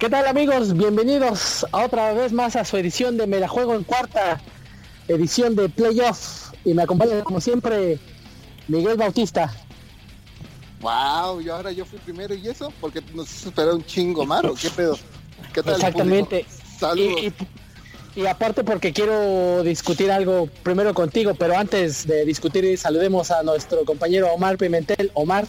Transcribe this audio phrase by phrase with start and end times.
[0.00, 0.74] ¿Qué tal amigos?
[0.74, 4.40] Bienvenidos a otra vez más a su edición de Me la juego en cuarta
[5.08, 7.98] edición de Playoff y me acompaña como siempre
[8.66, 9.54] Miguel Bautista.
[10.80, 14.54] Wow, y ahora yo fui primero y eso, porque nos hizo esperar un chingo malo,
[14.54, 14.98] ¿qué pedo?
[15.52, 15.74] ¿Qué tal?
[15.74, 16.46] Exactamente.
[16.78, 17.20] Saludos.
[18.16, 23.42] Y, y, aparte porque quiero discutir algo primero contigo, pero antes de discutir saludemos a
[23.42, 25.10] nuestro compañero Omar Pimentel.
[25.12, 25.46] Omar.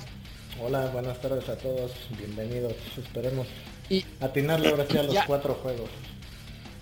[0.62, 2.74] Hola, buenas tardes a todos, bienvenidos.
[2.98, 3.48] Esperemos
[3.92, 5.90] y atinarle ahora sí a los cuatro juegos.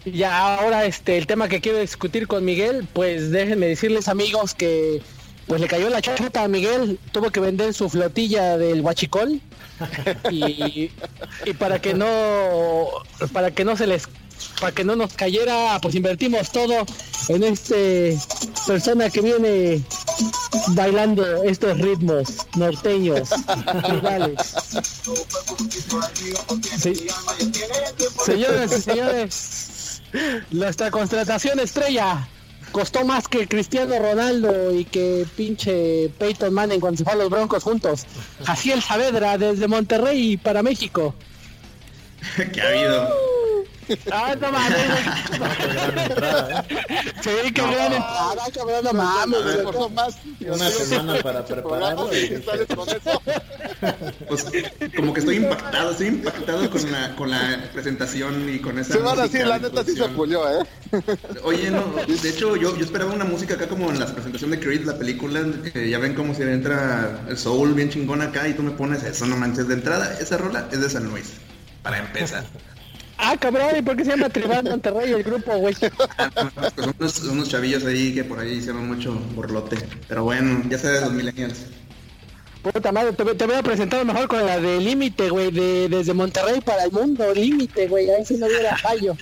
[0.06, 5.02] Ya ahora este el tema que quiero discutir con Miguel, pues déjenme decirles amigos que
[5.48, 9.42] pues le cayó la chota a Miguel, tuvo que vender su flotilla del huachicol
[10.30, 10.92] y,
[11.46, 12.88] y para que no
[13.34, 14.08] para que no se les
[14.60, 16.86] para que no nos cayera, pues invertimos todo
[17.30, 18.18] en este
[18.66, 19.82] persona que viene
[20.70, 23.30] bailando estos ritmos norteños.
[26.78, 27.08] sí.
[28.26, 30.02] Señores y señores,
[30.52, 32.28] nuestra contratación estrella
[32.72, 37.30] costó más que Cristiano Ronaldo y que pinche Peyton Manning cuando se fue a los
[37.30, 38.06] Broncos juntos.
[38.44, 41.14] Jaciel Saavedra desde Monterrey para México.
[42.54, 43.39] ¿Qué ha habido?
[44.12, 44.80] Ah, no mames.
[47.22, 49.40] Sí, qué gran entrada, cabrón, no mames.
[49.94, 50.18] más.
[50.42, 52.10] Una semana para prepararlo.
[54.28, 54.46] Pues
[54.96, 58.94] como que estoy impactado, estoy impactado con la, con la presentación y con esa.
[58.94, 60.66] Se van a decir, la neta sí se pulió, ¿eh?
[61.44, 64.60] Oye, no, de hecho yo, yo esperaba una música acá como en la presentación de
[64.60, 68.54] Creed, la película, que ya ven cómo se entra el soul bien chingón acá y
[68.54, 71.34] tú me pones eso, no manches, de entrada, esa rola es de San Luis,
[71.84, 72.44] para empezar.
[73.22, 75.76] Ah, cabrón, ¿y por qué se llama Tribal Monterrey el grupo, güey?
[76.98, 79.78] pues son unos, chavillos ahí que por ahí hicieron mucho borlote.
[80.08, 81.66] Pero bueno, ya sabes los millennials.
[82.62, 86.14] Puta madre, te, te voy a presentar mejor con la de Límite, güey, de, desde
[86.14, 89.16] Monterrey para el mundo, Límite, güey, ahí sí no hubiera fallo.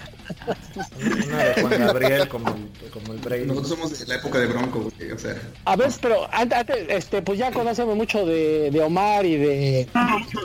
[1.27, 3.45] Una de Juan Gabriel como el, como el Brady.
[3.45, 5.35] Nosotros somos de la época de Bronco, güey, o sea.
[5.65, 9.87] A ver, pero antes, este, pues ya conocemos mucho de, de Omar y de,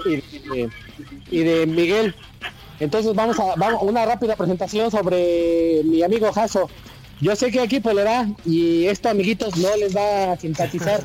[0.06, 0.70] y de,
[1.30, 2.14] y de Miguel.
[2.82, 6.68] Entonces vamos a vamos una rápida presentación sobre mi amigo Jaso.
[7.20, 11.00] Yo sé qué equipo le da y esto amiguitos no les va a simpatizar.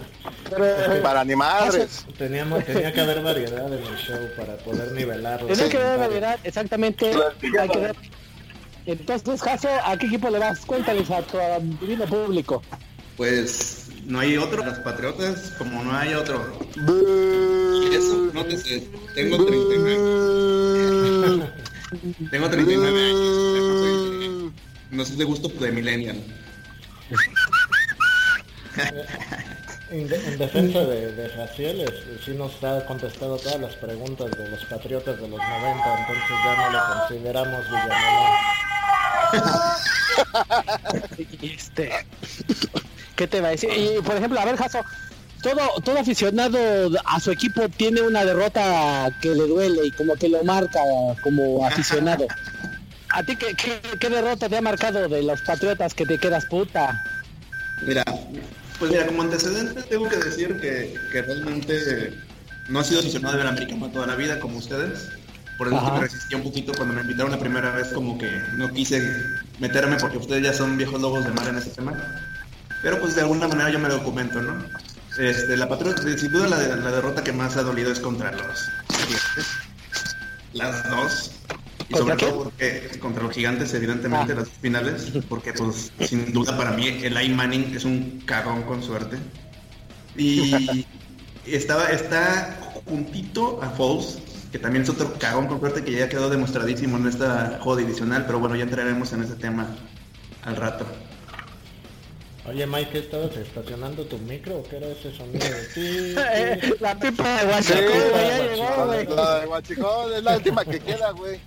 [0.50, 2.08] Pero, para ni madres.
[2.18, 5.50] Teníamos, tenía que haber variedad en el show para poder nivelarlo.
[5.50, 7.12] Tenía que haber variedad, exactamente.
[7.60, 7.96] Hay que ver.
[8.88, 10.66] Entonces, Jaso, ¿a qué equipo le vas?
[10.66, 11.38] Cuéntales a tu
[11.80, 12.64] divino público.
[13.18, 16.58] Pues no hay otro, los Patriotas, como no hay otro.
[16.76, 21.52] Y eso, no te sé, tengo 39.
[22.32, 24.54] tengo 39 años.
[24.92, 26.18] No soy de gusto de millennial.
[29.90, 31.94] En, en, defensa de, de Jaciel, es,
[32.26, 36.56] sí nos ha contestado todas las preguntas de los Patriotas de los 90, entonces ya
[36.58, 38.38] no lo consideramos Villanueva.
[41.42, 41.92] este...
[43.16, 43.72] ¿Qué te va a decir?
[43.76, 44.84] Y por ejemplo, a ver, Jaso,
[45.48, 46.58] todo, todo aficionado
[47.06, 50.80] a su equipo tiene una derrota que le duele y como que lo marca
[51.22, 52.28] como aficionado.
[53.10, 56.46] ¿A ti qué, qué, qué derrota te ha marcado de los Patriotas que te quedas
[56.46, 57.02] puta?
[57.82, 58.04] Mira,
[58.80, 62.14] pues mira, como antecedente tengo que decir que, que realmente
[62.68, 65.10] no he sido aficionado de ver americano toda la vida como ustedes.
[65.58, 68.72] Por eso me resistí un poquito cuando me invitaron la primera vez, como que no
[68.74, 69.02] quise
[69.60, 71.94] meterme porque ustedes ya son viejos lobos de mar en ese tema.
[72.84, 74.64] Pero pues de alguna manera yo me documento, ¿no?
[75.18, 78.70] Este, la Patriota, sin duda la, la, derrota que más ha dolido es contra los
[78.90, 79.48] gigantes.
[80.54, 81.32] Las dos.
[81.90, 84.36] Y sobre todo porque contra los gigantes, evidentemente, ah.
[84.36, 88.84] las finales, porque pues sin duda para mí el I Manning es un cagón con
[88.84, 89.18] suerte.
[90.16, 90.86] Y
[91.46, 94.20] estaba, está juntito a Foles,
[94.52, 98.26] que también es otro cagón con suerte que ya quedó demostradísimo en esta juego divisional,
[98.26, 99.68] pero bueno, ya entraremos en ese tema
[100.44, 100.86] al rato.
[102.48, 106.76] Oye Mike, ¿estabas estacionando tu micro o qué era ese sonido de ti?
[106.80, 107.84] la pipa de Guachicón,
[108.14, 109.08] ya llegó, güey.
[109.08, 111.40] La de Guachicón es la última que queda, güey.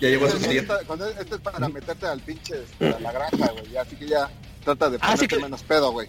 [0.00, 0.38] Ya llegó su
[0.86, 3.76] Cuando esto es para meterte al pinche a la granja, güey.
[3.76, 4.28] Así que ya
[4.64, 5.38] trata de ponerte ah, sí que...
[5.38, 6.08] menos pedo, güey.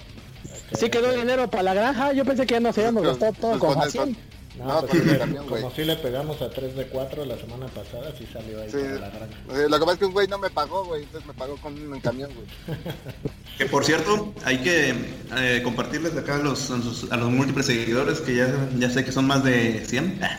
[0.73, 3.59] Sí quedó dinero para la granja, yo pensé que ya no se habíamos gastado todo
[3.59, 4.17] con Jaciel.
[4.57, 7.67] No, no pues, sí, camión, como si le pegamos a 3 de 4 la semana
[7.67, 9.37] pasada, sí salió ahí sí, para la granja.
[9.47, 11.73] Lo que pasa es que un güey no me pagó, güey, entonces me pagó con
[11.73, 12.77] un camión, güey.
[13.57, 14.93] que por cierto, hay que
[15.37, 19.05] eh, compartirles acá a los, a los, a los múltiples seguidores, que ya, ya sé
[19.05, 20.19] que son más de 100.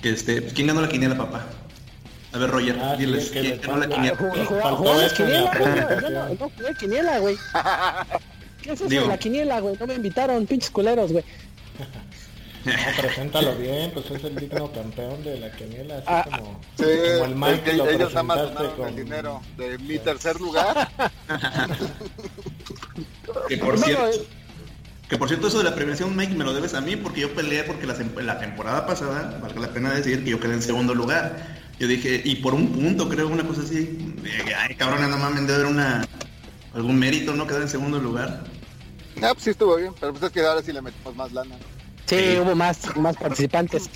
[0.00, 1.44] Que este, ¿Quién ganó la quiniela, papá?
[2.32, 4.16] A ver, Roger, ah, diles, sí, ¿quién ganó la quiniela?
[4.16, 6.38] Jugamos quiniela, güey.
[6.38, 7.36] No jugué quiniela, güey.
[8.62, 9.76] ¿Qué es eso de la quiniela, güey?
[9.78, 11.24] No me invitaron, pinches culeros, güey.
[12.64, 12.72] No,
[13.02, 17.24] preséntalo bien, pues es el digno campeón de la quiniela, así Ah, como, Sí, como
[17.26, 18.88] el Mike es que lo ellos nada más presentaste donaron con...
[18.88, 20.88] el dinero de mi tercer lugar.
[23.48, 24.26] Que por No, cierto, eh,
[25.08, 27.34] que por cierto eso de la premiación, Mike, me lo debes a mí porque yo
[27.34, 31.36] peleé porque la, temporada pasada, valga la pena decir que yo quedé en segundo lugar.
[31.78, 34.14] Yo dije, y por un punto creo, una cosa así,
[34.56, 36.06] ay cabrón, no mames, debe haber una,
[36.72, 37.46] algún mérito, ¿no?
[37.46, 38.44] Quedar en segundo lugar.
[39.22, 41.56] Ah, pues sí estuvo bien, pero pues es que ahora sí le metimos más lana.
[42.06, 43.88] Sí, hubo más, más participantes.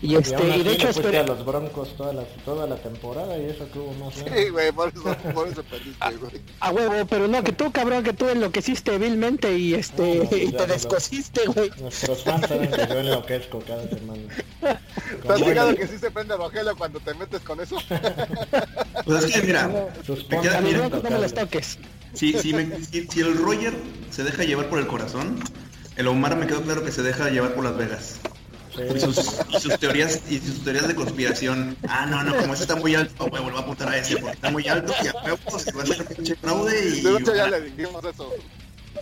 [0.00, 2.68] Y Y aún este, así y de hecho esperé- a los Broncos toda la, toda
[2.68, 4.36] la temporada y eso que hubo más lana.
[4.36, 5.02] Sí, güey, por eso,
[5.34, 6.32] por eso perdiste, güey.
[6.60, 10.36] a huevo, pero no, que tú, cabrón, que tú enloqueciste vilmente y este, No, no,
[10.36, 10.72] y ya te no.
[10.72, 11.70] descosiste, güey.
[11.80, 14.22] Nuestros fans saben que yo enloquezco cada semana.
[15.26, 17.76] ¿Te has fijado que sí se prende Rogelio cuando te metes con eso?
[19.04, 19.68] Pues es que mira,
[20.06, 21.78] sus me queda- A los mira, broncos no me los toques.
[22.14, 23.74] si, si, me- si- si el Roger
[24.12, 25.40] se deja llevar por el corazón,
[25.98, 28.20] el Omar me quedó claro que se deja llevar por Las Vegas.
[28.94, 29.18] Y sus,
[29.50, 31.76] y sus teorías y sus teorías de conspiración.
[31.88, 34.36] Ah, no, no, como ese está muy alto, güey, vuelvo a apuntar a ese porque
[34.36, 37.34] está muy alto y a huevo se va a hacer pinche fraude y De hecho
[37.34, 38.32] ya le dijimos eso.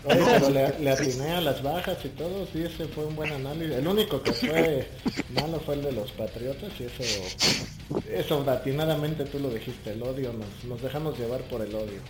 [0.04, 3.30] Oye, pero le, le atiné a las bajas y todo, sí, ese fue un buen
[3.30, 3.76] análisis.
[3.76, 4.88] El único que fue
[5.34, 10.32] malo fue el de los Patriotas y eso, eso atinadamente tú lo dijiste, el odio,
[10.32, 12.00] nos, nos dejamos llevar por el odio.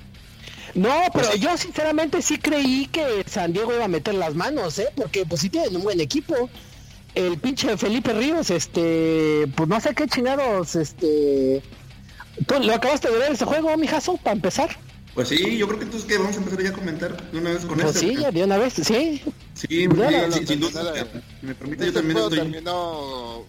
[0.75, 4.89] No, pero yo sinceramente sí creí que San Diego iba a meter las manos, ¿eh?
[4.95, 6.51] Porque pues sí tienen un buen equipo.
[7.15, 11.63] El pinche Felipe Ríos, este, pues no sé qué chingados, este...
[12.47, 14.77] ¿Tú lo acabaste de ver ese juego, mijazo, para empezar?
[15.17, 17.51] Pues sí, yo creo que entonces que vamos a empezar ya a comentar de una
[17.51, 19.23] vez con Pues sí, ya de una vez, sí.
[19.55, 20.29] Sí, sin duda.
[21.41, 22.39] Si me permite, yo también estoy.
[22.39, 23.47] terminó,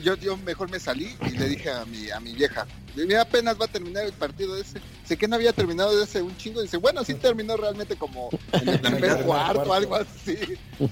[0.00, 3.60] yo, yo mejor me salí y le dije a mi, a mi vieja, mira apenas
[3.60, 6.62] va a terminar el partido ese, sé que no había terminado de ese un chingo,
[6.62, 10.38] dice, bueno, sí terminó realmente como en el La primer cuarto, algo así.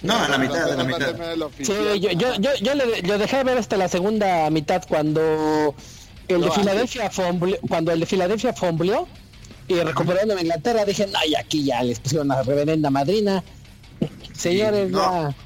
[0.02, 1.14] No, a la mitad, a la mitad.
[1.62, 5.72] Sí, yo, yo, yo, yo le, le dejé ver hasta la segunda mitad cuando
[6.26, 9.06] el de Filadelfia fumbleó, cuando el de Filadelfia fumbleó
[9.70, 13.42] y recuperó en Inglaterra, dije, ay, aquí ya les pusieron una reverenda madrina.
[14.32, 14.98] Señores, no.
[14.98, 15.36] ya.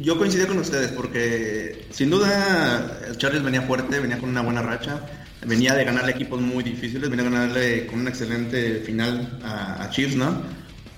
[0.00, 4.62] Yo coincidí con ustedes porque sin duda el Charles venía fuerte, venía con una buena
[4.62, 5.00] racha,
[5.46, 9.90] venía de ganarle equipos muy difíciles, venía a ganarle con un excelente final a, a
[9.90, 10.42] Chiefs, ¿no?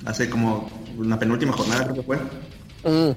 [0.05, 2.17] Hace como una penúltima jornada creo que fue.
[2.85, 3.17] Mm.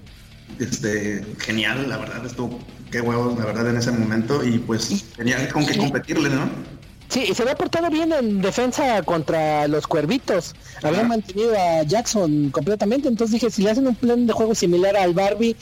[0.60, 2.60] Este, genial, la verdad, estuvo
[2.92, 6.50] qué huevos, la verdad, en ese momento y pues tenía con qué competirle, ¿no?
[7.10, 10.54] Sí, y se había portado bien en defensa contra los cuervitos.
[10.84, 11.10] Habían Ajá.
[11.10, 13.08] mantenido a Jackson completamente.
[13.08, 15.56] Entonces dije, si le hacen un plan de juego similar al Barbie,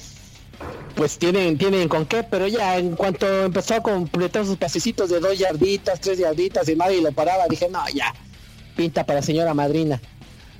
[0.95, 2.23] pues tienen, tienen con qué.
[2.23, 6.75] Pero ya en cuanto empezó a completar sus pasecitos de dos yarditas, tres yarditas y
[6.75, 8.13] nadie lo paraba, dije, no, ya,
[8.75, 10.01] pinta para señora madrina.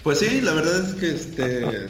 [0.04, 1.90] Pues sí, la verdad es que este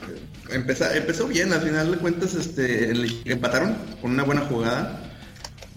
[0.49, 2.91] empezó, empezó bien, al final de cuentas este
[3.25, 5.06] empataron con una buena jugada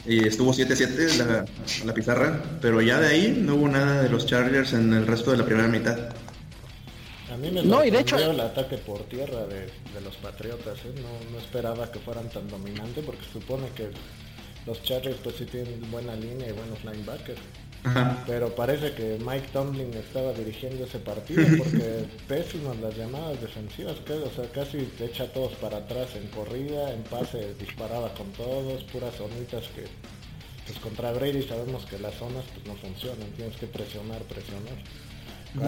[0.07, 1.45] y estuvo 7-7 la,
[1.85, 5.31] la pizarra, pero ya de ahí no hubo nada de los Chargers en el resto
[5.31, 5.99] de la primera mitad.
[7.33, 10.79] A mí me No, y de hecho- el ataque por tierra de, de los Patriotas,
[10.81, 10.93] ¿eh?
[10.97, 13.91] no, no esperaba que fueran tan dominantes porque se supone que
[14.67, 17.41] los Chargers pues sí tienen buena línea y buenos linebackers.
[17.85, 18.23] Ajá.
[18.27, 24.13] Pero parece que Mike Tomlin estaba dirigiendo ese partido porque pésimas las llamadas defensivas, que,
[24.13, 28.31] o sea, casi te echa a todos para atrás en corrida, en pase disparaba con
[28.33, 29.85] todos, puras zonitas que
[30.67, 34.75] pues contra Brady sabemos que las zonas pues no funcionan, tienes que presionar, presionar.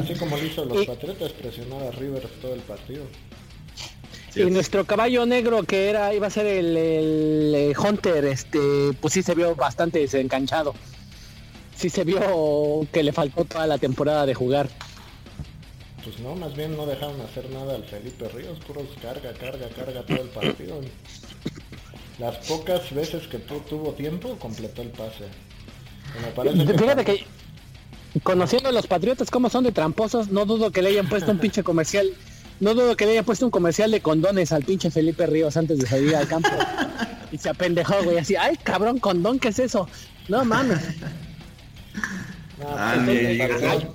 [0.00, 3.04] Así como lo hizo los Y- Patriotas, presionar a Rivers todo el partido.
[4.37, 9.14] y nuestro caballo negro que era iba a ser el, el, eh, Hunter, este, pues
[9.14, 10.75] sí se vio bastante desencanchado.
[11.83, 14.69] Sí se vio que le faltó toda la temporada de jugar.
[16.05, 20.03] Pues no, más bien no dejaron hacer nada al Felipe Ríos, puros carga, carga, carga
[20.07, 20.81] todo el partido.
[22.21, 25.25] Las pocas veces que tu- tuvo tiempo, completó el pase.
[26.17, 27.27] Y me parece que Fíjate que
[28.23, 31.39] conociendo a los patriotas como son de tramposos, no dudo que le hayan puesto un
[31.39, 32.09] pinche comercial,
[32.61, 35.79] no dudo que le hayan puesto un comercial de condones al pinche Felipe Ríos antes
[35.79, 36.51] de salir al campo.
[37.33, 39.89] Y se apendejó, güey, así, ay cabrón, condón, ¿qué es eso?
[40.29, 40.79] No mames.
[42.59, 43.07] No, Ah, pues,
[43.39, 43.95] le, faltó,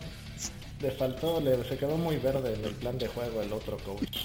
[0.81, 4.17] le faltó, le- se quedó muy verde en el plan de juego el otro coach.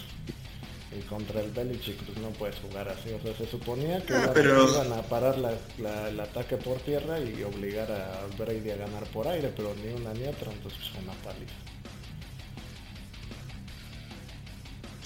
[0.94, 3.10] Y contra el Belichick pues no puedes jugar así.
[3.12, 6.56] O sea, se suponía que Ah, iban- pero- iban a parar la- la- el ataque
[6.58, 10.52] por tierra y obligar a Brady a ganar por aire, pero ni una ni otra,
[10.52, 11.54] entonces fue una paliza.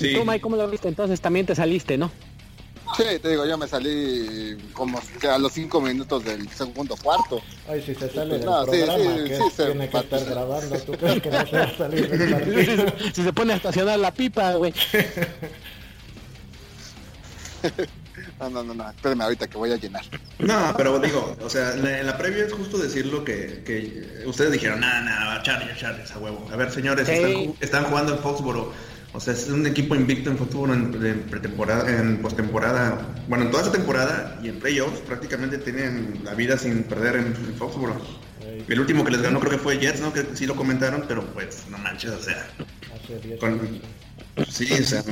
[0.01, 0.89] ¿Y tú, Mike, cómo lo viste?
[0.89, 2.11] Entonces también te saliste, ¿no?
[2.95, 7.43] Sí, te digo, yo me salí como que a los cinco minutos del segundo cuarto.
[7.69, 10.25] Ay, si se sale Pues del no, programa, sí, que sí, se tiene que estar
[10.25, 12.31] grabando, ¿tú crees que no se va a salir del
[12.65, 12.87] partido?
[13.13, 14.73] si se pone a estacionar la pipa, güey.
[18.41, 20.05] no, no, no, no, espérame ahorita que voy a llenar.
[20.39, 24.81] No, pero digo, o sea, en la previa es justo decirlo que, que ustedes dijeron,
[24.81, 26.47] nada, nada, Charlie, Charlie, a huevo.
[26.53, 28.73] A ver, señores, están, están, jugando en Foxboro.
[29.17, 30.93] O sea, es un equipo invicto en Foxboro en,
[31.31, 36.59] pretemporada, en postemporada, bueno, en toda esa temporada y en playoffs prácticamente tienen la vida
[36.59, 37.99] sin perder en, Foxboro.
[38.69, 40.13] El último que les ganó creo que fue Jets, ¿no?
[40.13, 42.47] Que sí lo comentaron, pero pues no manches, o sea.
[44.51, 45.03] sí, o sea,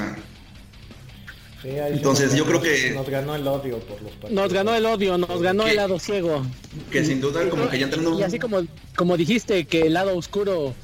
[1.64, 2.90] entonces yo creo que...
[2.90, 4.32] Nos ganó el odio por los partidos.
[4.32, 6.44] Nos ganó el odio, nos ganó el lado ciego.
[6.90, 8.18] Que sin duda como que ya entrando...
[8.18, 10.74] Y así como, como dijiste que el lado oscuro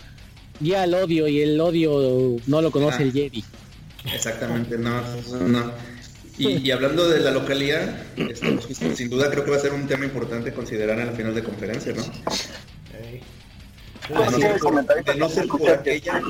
[0.60, 3.44] guía el odio y el odio no lo conoce el Jedi.
[4.12, 5.02] Exactamente, no,
[5.46, 5.72] no.
[6.38, 9.86] Y, hablando de la localidad, este, pues, sin duda creo que va a ser un
[9.86, 12.02] tema importante considerar en la final de conferencia, ¿no?
[14.08, 16.20] de no ser por aquella,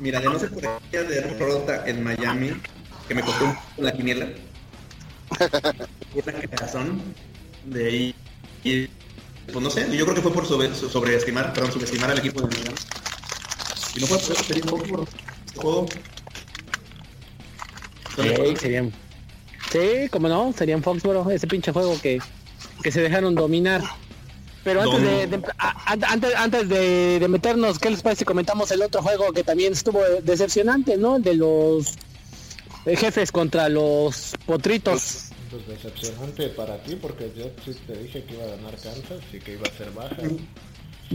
[0.00, 2.52] mira, de no ser por aquella derrota en Miami,
[3.06, 4.28] que me costó la quiniela.
[5.38, 7.02] la razón
[7.66, 8.14] de ahí.
[8.64, 8.88] Y,
[9.52, 12.56] pues no sé, yo creo que fue por sobre, sobreestimar, perdón, subestimar al equipo de
[12.56, 12.74] Milan.
[13.94, 15.06] Y no fue por eso, sería un poco
[15.46, 15.86] este juego.
[18.16, 18.92] Sí, serían.
[19.70, 22.20] Sí, como no, serían Foxboro, ese pinche juego que,
[22.82, 23.82] que se dejaron dominar.
[24.64, 25.42] Pero antes de,
[26.06, 29.72] antes, antes de, de, meternos, ¿qué les parece si comentamos el otro juego que también
[29.72, 31.16] estuvo decepcionante, ¿no?
[31.16, 31.96] El de los
[32.84, 35.30] jefes contra los potritos.
[35.50, 39.38] Pues, decepcionante para ti porque yo sí te dije que iba a ganar Kansas y
[39.38, 40.16] que iba a ser baja.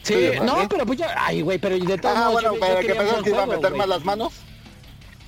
[0.02, 3.22] Sí, no, pero pues yo, ay, güey, pero de todos Ah, bueno, para que pensás
[3.22, 4.34] que iba a meter más las manos.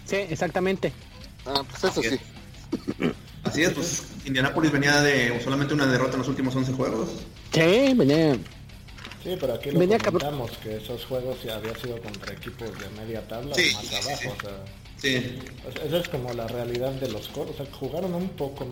[0.05, 0.91] Sí, exactamente.
[1.45, 2.19] Ah, pues eso sí.
[3.43, 7.10] Así es, pues Indianapolis venía de solamente una derrota en los últimos 11 juegos.
[7.53, 8.34] Sí, venía.
[9.24, 12.89] Sí, pero aquí lo venía comentamos que esos juegos ya había sido contra equipos de
[13.01, 14.65] media tabla o más abajo, o sea
[14.98, 15.39] Sí.
[15.86, 17.51] esa es como la realidad de los Colts.
[17.51, 18.65] O sea, jugaron un poco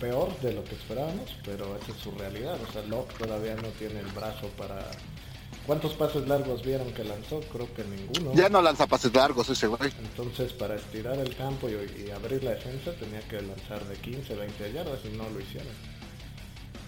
[0.00, 2.56] peor de lo que esperábamos, pero esa es su realidad.
[2.68, 4.90] O sea, Locke todavía no tiene el brazo para...
[5.66, 7.40] ¿Cuántos pases largos vieron que lanzó?
[7.52, 8.32] Creo que ninguno.
[8.34, 9.90] Ya no lanza pases largos ese güey.
[9.98, 11.72] Entonces, para estirar el campo y,
[12.06, 15.95] y abrir la defensa, tenía que lanzar de 15, 20 yardas y no lo hicieron.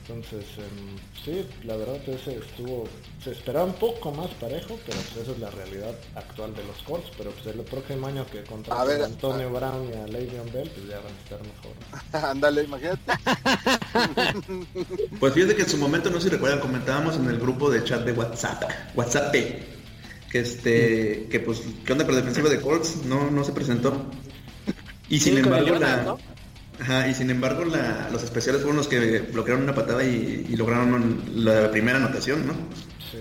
[0.08, 2.84] Entonces, em, sí, la verdad ese estuvo,
[3.22, 6.78] se esperaba un poco más parejo, pero pues esa es la realidad actual de los
[6.84, 10.70] Colts, pero pues el próximo año que contra a, Antonio Brown y a Le'Veon Bell,
[10.70, 12.30] pues ya van a estar mejor.
[12.30, 13.12] Ándale, imagínate.
[15.20, 17.84] pues fíjate que en su momento, no sé si recuerdan, comentábamos en el grupo de
[17.84, 23.04] chat de WhatsApp, WhatsApp, que este, que pues, ¿qué onda con la defensiva de Colts?
[23.04, 24.06] No, no se presentó.
[25.10, 26.16] Y sin embargo, la...
[26.80, 31.70] Ajá, y sin embargo los especiales fueron los que bloquearon una patada y, lograron la
[31.70, 32.52] primera anotación, ¿no?
[33.10, 33.18] Sí.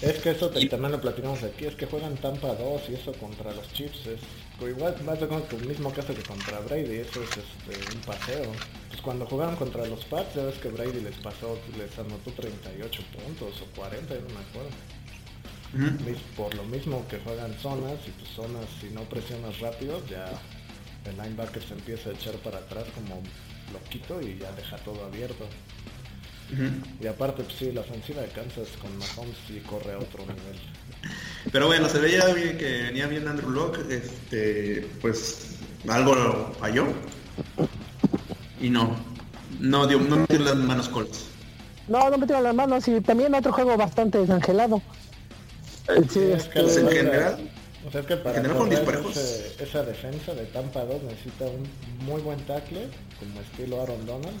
[0.00, 3.52] Es que eso también lo platicamos aquí, es que juegan Tampa 2 y eso contra
[3.52, 4.20] los Chiefs es
[4.66, 8.52] igual más o menos el mismo caso que contra Brady, eso es este, un paseo.
[8.88, 13.02] Pues cuando jugaron contra los Pats, ya ves que Brady les pasó, les anotó 38
[13.12, 14.70] puntos o 40, no me acuerdo.
[16.36, 20.32] Por lo mismo que juegan zonas y tus zonas si no presionas rápido ya
[21.06, 23.22] el linebacker se empieza a echar para atrás como
[23.72, 25.46] loquito y ya deja todo abierto.
[27.00, 30.58] Y aparte, pues sí, la ofensiva de Kansas con Mahomes sí corre a otro nivel.
[31.52, 36.86] Pero bueno, se veía bien que venía bien Andrew Locke, este, pues algo falló.
[38.60, 38.96] Y no,
[39.60, 41.26] no dio, no metió las manos Colts.
[41.86, 44.82] No, no metió las manos y también otro juego bastante desangelado.
[46.08, 47.50] Sí, es que en general
[47.86, 51.66] o sea, es que para esa defensa de Tampa 2 necesita un
[52.04, 54.38] muy buen tackle, como estilo Aaron Donald,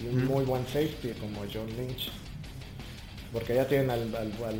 [0.00, 2.10] y un muy buen safety como John Lynch.
[3.32, 4.10] Porque ya tienen al,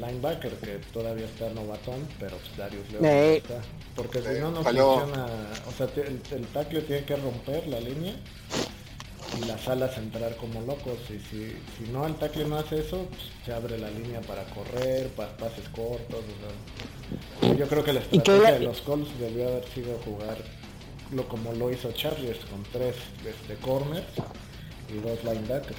[0.00, 3.36] linebacker que todavía está novatón, pero pues Darius Leonard eh.
[3.36, 3.60] está.
[3.94, 5.26] Porque si no, no funciona.
[5.68, 8.14] O sea, el, el tackle tiene que romper la línea
[9.40, 10.98] y las alas entrar como locos.
[11.08, 14.44] Y si, si no el tackle no hace eso, pues, se abre la línea para
[14.44, 16.24] correr, para pases cortos.
[17.56, 20.36] yo creo que la estrategia de los Colts debió haber sido jugar
[21.12, 22.96] lo como lo hizo Chargers con tres
[23.26, 24.06] este, corners
[24.88, 25.78] y dos linebackers.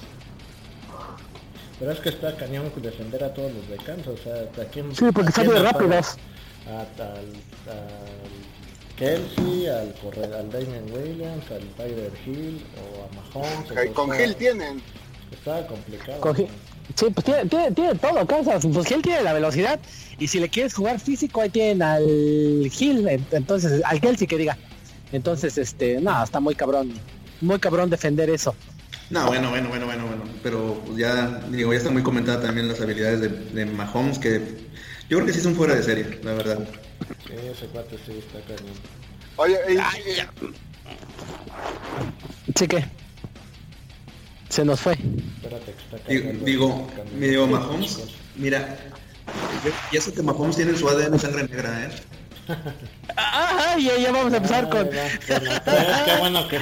[1.78, 4.06] Pero es que está cañón defender a todos los de Kansas.
[4.06, 6.16] O sea, ¿a quién, sí, porque rápidos.
[6.66, 6.86] A,
[8.96, 13.90] Kelsey, al, correr, al Damon Williams, al Tyler Hill o a Mahomes.
[13.92, 14.82] con Hill tienen.
[15.32, 16.34] Está complicado.
[16.94, 18.64] sí, pues tiene, tiene, tiene todo, Kansas.
[18.72, 19.80] Pues Hill tiene la velocidad.
[20.18, 24.56] Y si le quieres jugar físico, ahí tienen al Hill, entonces, al Kelsey que diga.
[25.12, 26.92] Entonces, este, no, está muy cabrón.
[27.40, 28.54] Muy cabrón defender eso.
[29.10, 30.22] No, bueno, bueno, bueno, bueno, bueno.
[30.42, 34.40] Pero pues ya, digo, ya está muy comentada también las habilidades de, de Mahomes, que
[35.08, 36.58] yo creo que sí son fuera de serie, la verdad.
[37.26, 38.74] Sí, ese cuate sí está cañón.
[39.36, 39.58] Oye,
[42.54, 42.84] Sí que.
[44.48, 44.92] Se nos fue.
[44.92, 47.18] Espérate está Digo, cargando digo, cambio.
[47.18, 47.98] me digo, Mahomes,
[48.36, 48.78] mira,
[49.90, 51.90] y eso que Mahomes tiene su ADN sangre negra, ¿eh?
[53.16, 54.88] Ah, ya, ya vamos a empezar Ay, con.
[54.88, 55.08] va,
[55.38, 56.58] bueno, qué bueno que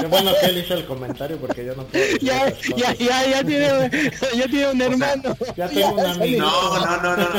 [0.00, 3.44] qué bueno que él hizo el comentario porque yo no puedo Ya, ya, ya, ya
[3.44, 3.90] tiene,
[4.36, 5.36] ya tiene un hermano.
[5.56, 6.46] ya tengo un amigo.
[6.46, 7.38] No, no, no, no, no.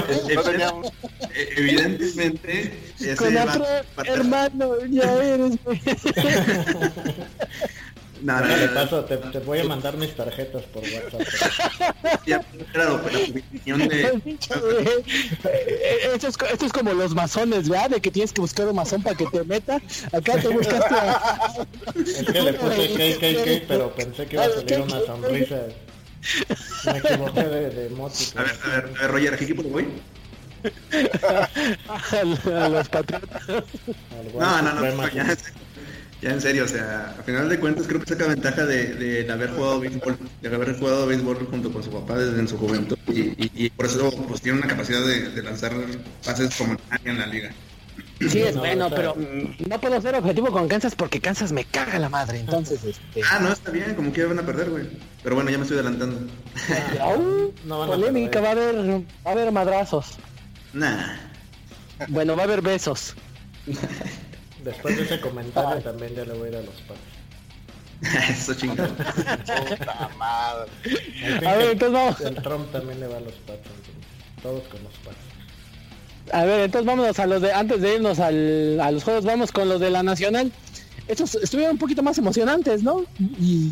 [1.33, 3.65] Eh, Evidentemente, ese Con otro
[4.05, 5.53] hermano, ya eres.
[8.21, 11.21] No, no, no, paso, te, te voy a mandar mis tarjetas por WhatsApp.
[12.73, 14.21] claro, pero opinión de...
[15.45, 17.91] Eh, Esto es, co- esto es como los masones, ¿verdad?
[17.91, 19.79] De que tienes que buscar un masón para que te meta.
[20.11, 21.65] Acá te buscaste a...
[21.95, 22.88] Es que le puse
[23.61, 25.59] KKK, pero pensé que iba a salir una sonrisa.
[26.85, 27.89] Me equivoqué de, de.
[28.35, 29.88] A ver, a ver, a ver, Roger, ¿a qué equipo le voy?
[32.53, 33.43] a los patriotas.
[34.38, 35.38] No, no, no, ya,
[36.21, 39.31] ya en serio, o sea, a final de cuentas creo que saca ventaja de, de
[39.31, 42.97] haber jugado béisbol, de haber jugado béisbol junto con su papá desde en su juventud
[43.07, 45.73] y, y- y por eso pues tiene una capacidad de, de lanzar
[46.25, 47.51] pases como nadie en la liga.
[48.29, 51.99] Sí, es No, bueno, pero no puedo ser objetivo con Kansas porque Kansas me caga
[51.99, 52.39] la madre.
[52.41, 53.21] Entonces, este.
[53.29, 54.89] Ah, no, está bien, como que van a perder, güey.
[55.23, 56.19] Pero bueno, ya me estoy adelantando.
[56.99, 60.17] Aún No van a polémica, va a haber, va a haber madrazos.
[60.73, 61.15] Nah.
[62.09, 63.15] Bueno, va a haber besos.
[64.63, 66.99] Después de ese comentario también ya le voy a ir a los Pats.
[68.29, 68.95] Eso chingado.
[68.95, 70.71] Puta madre.
[71.45, 72.21] A ver, entonces vamos.
[72.21, 73.93] El Trump también le va a los entonces,
[74.41, 75.17] Todos con los Pats.
[76.31, 79.51] A ver, entonces vámonos a los de, antes de irnos al, a los juegos, vamos
[79.51, 80.51] con los de la Nacional.
[81.07, 83.03] Estos estuvieron un poquito más emocionantes, ¿no?
[83.39, 83.71] Y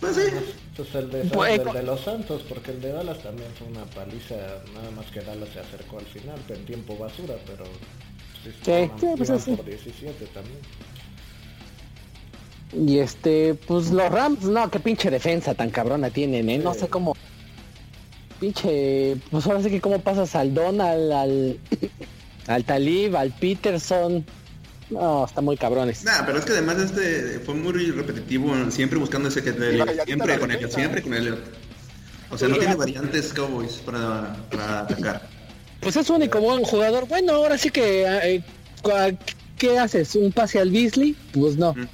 [0.00, 0.22] Pues sí.
[0.70, 3.84] Entonces el de, Pues, el de los Santos, porque el de Dallas también fue una
[3.86, 4.36] paliza,
[4.74, 7.64] nada más que Dallas se acercó al final, en tiempo basura, pero
[8.44, 9.52] sí, Sí, iban- sí, pues así.
[9.56, 10.58] por 17 también.
[12.72, 16.58] Y este, pues los Rams, no, qué pinche defensa tan cabrona tienen, ¿eh?
[16.58, 16.80] No Sí.
[16.80, 17.16] sé cómo.
[18.40, 21.58] Pinche, pues ahora sí que cómo pasas al Donald, al,
[22.46, 24.24] al Talib, al Peterson.
[24.90, 26.04] No, está muy cabrones.
[26.04, 29.52] Nah, pero es que además este fue muy repetitivo, siempre buscando ese que
[30.06, 31.38] siempre con él, siempre con él.
[32.30, 35.27] O sea, no tiene variantes Cowboys para, para atacar.
[35.80, 37.06] Pues es único buen jugador.
[37.08, 38.42] Bueno, ahora sí que, eh,
[39.56, 40.14] ¿qué haces?
[40.16, 41.16] ¿Un pase al Beasley?
[41.32, 41.70] Pues no.
[41.70, 41.86] Ujú.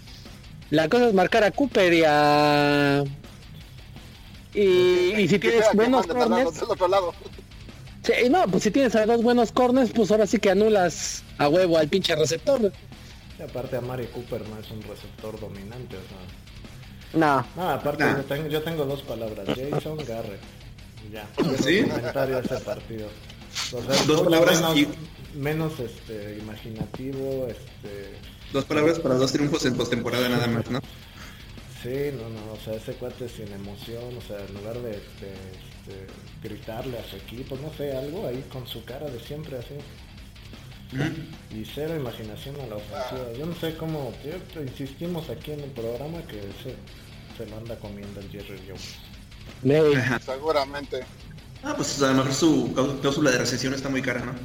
[0.70, 3.04] La cosa es marcar a Cooper y a...
[4.54, 4.60] Y,
[5.18, 6.62] y si tienes buenos a corners,
[8.02, 11.48] sí, no, pues si tienes a dos buenos corners, pues ahora sí que anulas a
[11.48, 12.72] huevo al pinche receptor.
[13.38, 17.18] Y aparte a Mari Cooper no es un receptor dominante, o sea.
[17.18, 20.40] No, No, aparte yo, tengo, yo tengo dos palabras, Jason Garrett.
[21.12, 21.28] Ya,
[21.62, 21.82] ¿Sí?
[21.82, 23.08] Comentario de ese partido.
[23.72, 24.88] O sea, Dos palabras menos, y-
[25.38, 28.14] menos este, imaginativo, este...
[28.52, 30.80] Dos palabras para dos triunfos en postemporada nada más, ¿no?
[31.82, 34.96] Sí, no, no, o sea, ese cuate sin emoción, o sea, en lugar de, de,
[34.96, 36.06] este,
[36.42, 39.74] gritarle a su equipo, no sé, algo ahí con su cara de siempre así.
[41.50, 43.32] Y cero imaginación a la ofensiva.
[43.36, 46.76] Yo no sé cómo, yo- insistimos aquí en el programa que se,
[47.36, 48.94] se lo anda comiendo el Jerry Jones.
[50.24, 51.00] Seguramente.
[51.64, 54.32] Ah, pues a lo mejor su cláusula de recesión está muy cara, ¿no?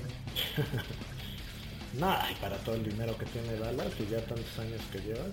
[2.00, 5.26] No, ay, para todo el dinero que tiene Dallas y ya tantos años que lleva.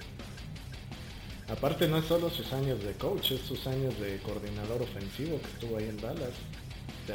[1.49, 5.47] Aparte no es solo sus años de coach, es sus años de coordinador ofensivo que
[5.49, 6.31] estuvo ahí en Dallas.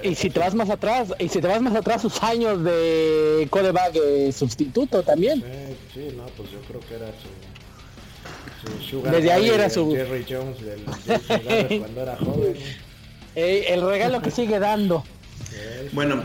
[0.04, 3.46] y si te vas más atrás, y si te vas más atrás, sus años de
[3.50, 5.42] coreback eh, sustituto también.
[5.42, 7.08] Sí, sí, no, pues yo creo que era
[8.62, 10.86] su, su sugar Desde ahí era del su- Jerry Jones del
[11.28, 12.56] Garrett cuando era joven.
[13.36, 15.04] El regalo que sigue dando.
[15.94, 16.22] Bueno,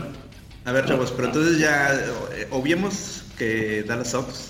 [0.65, 4.49] a ver, chavos, pero entonces ya eh, obviemos que Dallas Sox,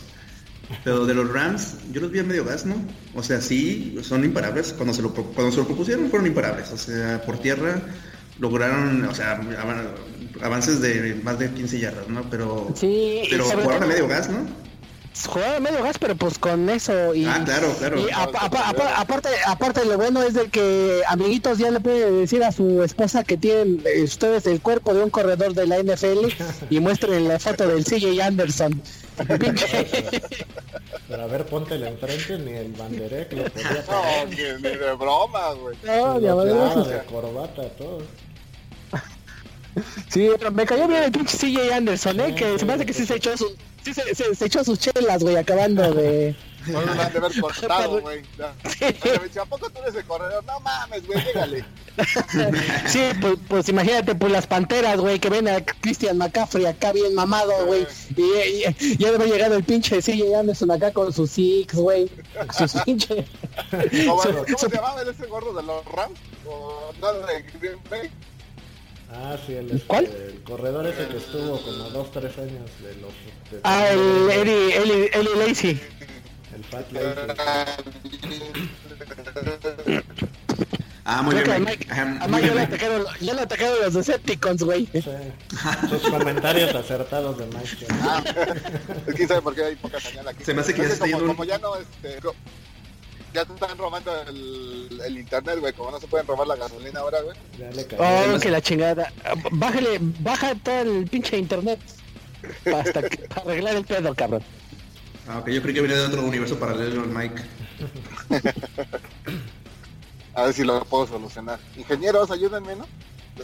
[0.84, 2.76] pero de los Rams, yo los vi a medio gas, ¿no?
[3.16, 4.74] O sea, sí, son imparables.
[4.74, 6.72] Cuando se lo, cuando se lo propusieron fueron imparables.
[6.72, 7.82] O sea, por tierra
[8.40, 9.88] lograron, o sea, avan-
[10.42, 12.30] avances de más de 15 yardas, ¿no?
[12.30, 14.46] Pero, Sí, pero jugaron a medio gas, ¿no?
[15.26, 17.26] Jugaba medio gas, pero pues con eso y...
[17.26, 18.00] Ah, claro, claro.
[18.00, 22.12] y apa- apa- apa- aparte, aparte lo bueno es de que amiguitos ya le puede
[22.12, 25.80] decir a su esposa que tienen eh, ustedes el cuerpo de un corredor de la
[25.80, 26.28] NFL
[26.70, 28.82] y muestren la foto del CJ Anderson.
[31.08, 35.54] Pero a ver, póntele enfrente, ni el banderec lo podía No, que ni de broma,
[35.54, 35.78] güey.
[35.84, 38.02] No, ya de corbata, todo.
[40.10, 42.34] Sí, pero me cayó bien el pinche CJ Anderson, ¿eh?
[42.36, 43.54] Que se me hace que sí se echó sus,
[43.94, 46.36] sí se, se- se echó sus chelas, güey, acabando de...
[46.68, 48.22] No lo han de haber cortado, güey.
[49.42, 50.44] ¿A poco tú eres el corredor?
[50.44, 51.64] No mames, güey, llégale.
[52.88, 57.16] Sí, pues, pues imagínate, pues las panteras, güey, que ven a Christian McCaffrey acá bien
[57.16, 57.88] mamado, güey.
[58.18, 62.12] Y, ya debe llegado el pinche CJ Anderson acá con sus six, güey.
[62.58, 63.26] Sus pinche.
[64.06, 66.20] ¿Cómo, su- ¿Cómo se llamaba ese gordo de los Rams?
[66.46, 68.12] ¿O no, de Green Bay?
[69.12, 70.06] Ah, sí, el, este, ¿Cuál?
[70.06, 73.12] el corredor ese que estuvo como dos, tres años de los...
[73.52, 75.80] de- Ah, el Eddie, Eddie, Eddie Lacy.
[76.56, 77.18] El Fat Lacy.
[81.10, 81.88] Ah, muy Creo bien, Mike.
[81.90, 84.90] Ajá, muy ya bien, le atacaron, ya le atacaron los Decepticons, güey.
[84.92, 85.02] Sí.
[85.90, 87.88] Sus comentarios acertados de Mike.
[88.02, 88.22] Ah,
[89.08, 90.44] es que sabe por qué hay poca señal aquí.
[90.44, 92.20] Se me hace que ya está como, yendo como ya no, este,
[93.34, 97.00] ya te están robando el, el internet, güey, como no se pueden robar la gasolina
[97.00, 97.38] ahora, güey.
[97.98, 99.12] Oh, que la chingada.
[99.52, 101.80] Bájale, baja todo el pinche internet.
[102.74, 104.44] Hasta que, para arreglar el pedo, cabrón.
[105.28, 107.42] Ah, ok, yo creí que venía de otro universo paralelo al Mike.
[110.34, 111.60] A ver si lo puedo solucionar.
[111.76, 112.86] Ingenieros, ayúdenme, ¿no?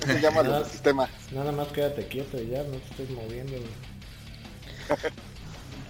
[0.05, 1.09] Se llama el sistema.
[1.31, 3.53] Nada más quédate quieto y ya, no te estés moviendo.
[3.53, 5.13] güey.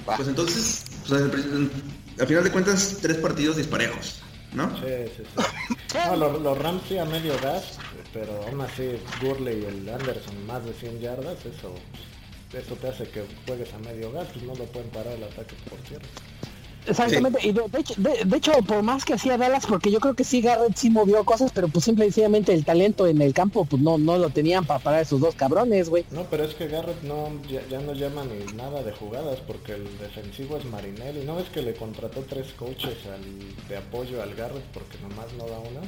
[0.05, 1.21] Pues entonces, pues,
[2.19, 4.21] al final de cuentas, tres partidos disparejos,
[4.53, 4.69] ¿no?
[4.77, 5.75] Sí, sí, sí.
[5.93, 7.77] No, los, Rams sí a medio gas,
[8.11, 11.75] pero aún así Gurley y el Anderson más de 100 yardas, eso
[12.53, 15.55] eso te hace que juegues a medio gas, pues no lo pueden parar el ataque
[15.69, 16.05] por tierra.
[16.87, 19.99] Exactamente, y de, de hecho, de, de hecho, por más que hacía Dallas, porque yo
[19.99, 23.21] creo que sí Garrett sí movió cosas, pero pues simple y sencillamente el talento en
[23.21, 26.05] el campo, pues no, no lo tenían para parar esos dos cabrones, güey.
[26.11, 29.73] No, pero es que Garrett no ya, ya no llama ni nada de jugadas porque
[29.73, 31.25] el defensivo es Marinelli.
[31.25, 35.45] ¿No es que le contrató tres coaches al, de apoyo al Garrett porque nomás no
[35.47, 35.81] da una?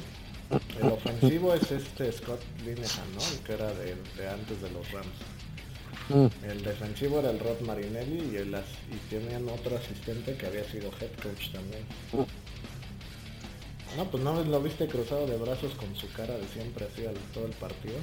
[0.80, 3.20] El ofensivo es este Scott Linehan, ¿no?
[3.20, 5.08] El que era de, de antes de los Rams.
[6.08, 6.26] Mm.
[6.48, 10.64] El defensivo era el Rod Marinelli y, el, as- y tenían otro asistente que había
[10.70, 11.82] sido head coach también.
[13.96, 17.14] No, pues no lo viste cruzado de brazos con su cara de siempre así al
[17.32, 17.94] todo el partido.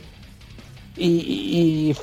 [0.98, 1.96] Y,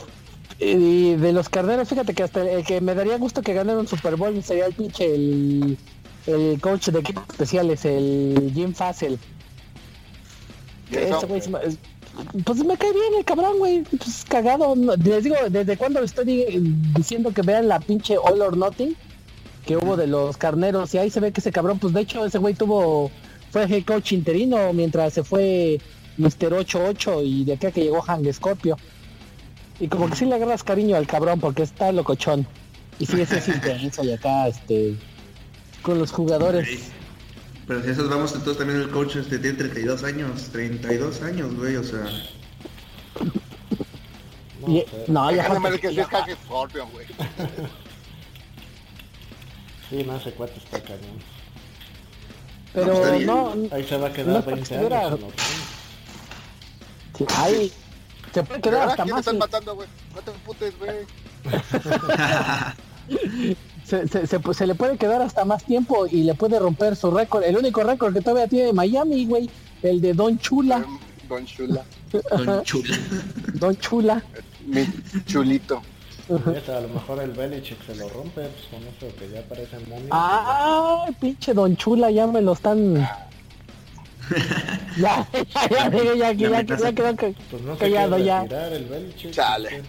[0.59, 3.79] y, y de los carneros, fíjate que hasta el que me daría gusto que ganara
[3.79, 5.77] un Super Bowl sería el pinche, el,
[6.27, 9.19] el coach de equipos especiales, el Jim Fassel.
[10.93, 11.41] Eso, güey
[12.45, 13.83] pues me cae bien el cabrón, güey.
[13.83, 14.75] Pues cagado.
[14.77, 18.95] Les digo, desde cuando estoy di- diciendo que vean la pinche All or Nothing
[19.67, 20.93] que hubo de los carneros.
[20.95, 23.11] Y ahí se ve que ese cabrón, pues de hecho ese güey tuvo,
[23.51, 25.81] fue head coach interino mientras se fue
[26.19, 26.55] Mr.
[26.55, 28.77] 88 y de acá que llegó Hang Scorpio.
[29.79, 32.47] Y como que sí le agarras cariño al cabrón porque está locochón.
[32.99, 34.95] Y sí, ese es intenso y acá, este,
[35.83, 36.91] con los jugadores.
[37.71, 41.77] Pero si esos vamos, entonces también el coach este, tiene 32 años, 32 años, güey,
[41.77, 42.01] o sea...
[44.61, 47.07] No, Y- o sea, no, ya falta- que sí es Hague Scorpion, güey.
[49.89, 51.19] Sí, no, ese cuate está cañón.
[52.75, 53.27] No, Pero bien.
[53.27, 55.21] no, Ahí se va a No quedar para 20 que estuviera- años.
[55.21, 55.35] Rams.
[57.19, 57.73] sí, ahí
[58.35, 59.21] se puede quedar hasta ¿Quién más.
[59.21, 59.39] están sí.
[59.39, 59.89] matando, güey?
[60.13, 61.07] No te emputes, güey.
[63.91, 67.11] se, se, se- se le puede quedar hasta más tiempo y le puede romper su
[67.11, 67.43] récord.
[67.43, 69.51] El único récord que todavía tiene Miami, güey,
[69.83, 70.85] el de Don Chula.
[71.29, 71.83] Don Chula.
[72.13, 72.97] Don Chula.
[73.55, 74.23] Don Chula.
[74.67, 74.87] Mi
[75.27, 75.83] chulito.
[76.29, 80.09] A lo mejor el Belichick se lo rompe pues, con eso que ya parece momia.
[80.13, 82.95] Ah, pinche Don Chula, ya me lo están.
[84.97, 88.25] ya, ya, ya, ya, ya, ya, ya, ya quedó que- Pues no se callado quiere
[88.27, 88.43] ya.
[88.43, 89.33] retirar el Belichick.
[89.33, 89.69] Chale.
[89.71, 89.83] pues,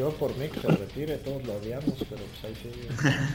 [0.00, 2.88] Yo por mí que se retire, todos lo odiamos, pero pues ahí sigue.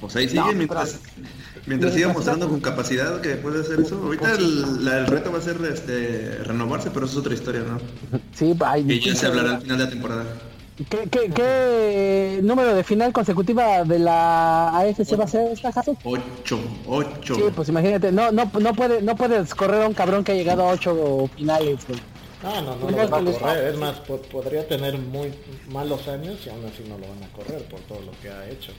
[0.00, 1.28] Pues ahí sigue, No, mientras, pero-
[1.66, 3.96] mientras siga mostrando con capacidad que puede hacer eso.
[4.02, 7.60] Ahorita el, la- el reto va a ser este, renovarse, pero eso es otra historia,
[7.60, 7.78] ¿no?
[8.34, 10.24] Sí, ay, Que ya se hablará al final de la temporada.
[10.88, 15.96] ¿Qué, qué, qué número de final consecutiva de la AFC va a ser esta, Jason?
[16.02, 17.34] Ocho, ocho.
[17.34, 20.34] Sí, pues imagínate, no, no, no puede, no puedes correr a un cabrón que ha
[20.34, 22.00] llegado a ocho finales, güey.
[22.42, 23.68] No, no, no lo van a correr.
[23.68, 25.32] Es más, po- podría tener muy
[25.70, 28.48] malos años y aún así no lo van a correr por todo lo que ha
[28.48, 28.72] hecho.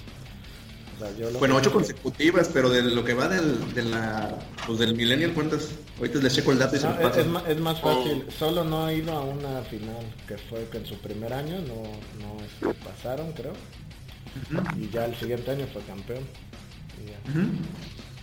[0.95, 4.35] O sea, yo lo Bueno, ocho consecutivas, pero de lo que va del, de la,
[4.65, 5.69] pues del Millennial, ¿cuántas?
[5.97, 7.47] Ahorita les checo el dato y se No, es, paso.
[7.47, 10.95] es más fácil, solo no ha ido a una final, que fue que en su
[10.99, 11.83] primer año no,
[12.25, 13.53] no este, pasaron, creo.
[14.79, 16.23] Y ya el siguiente año fue campeón.
[17.03, 17.47] Y ya, Ujú.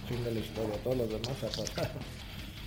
[0.08, 1.88] fin de la historia, todos los demás ha pasado.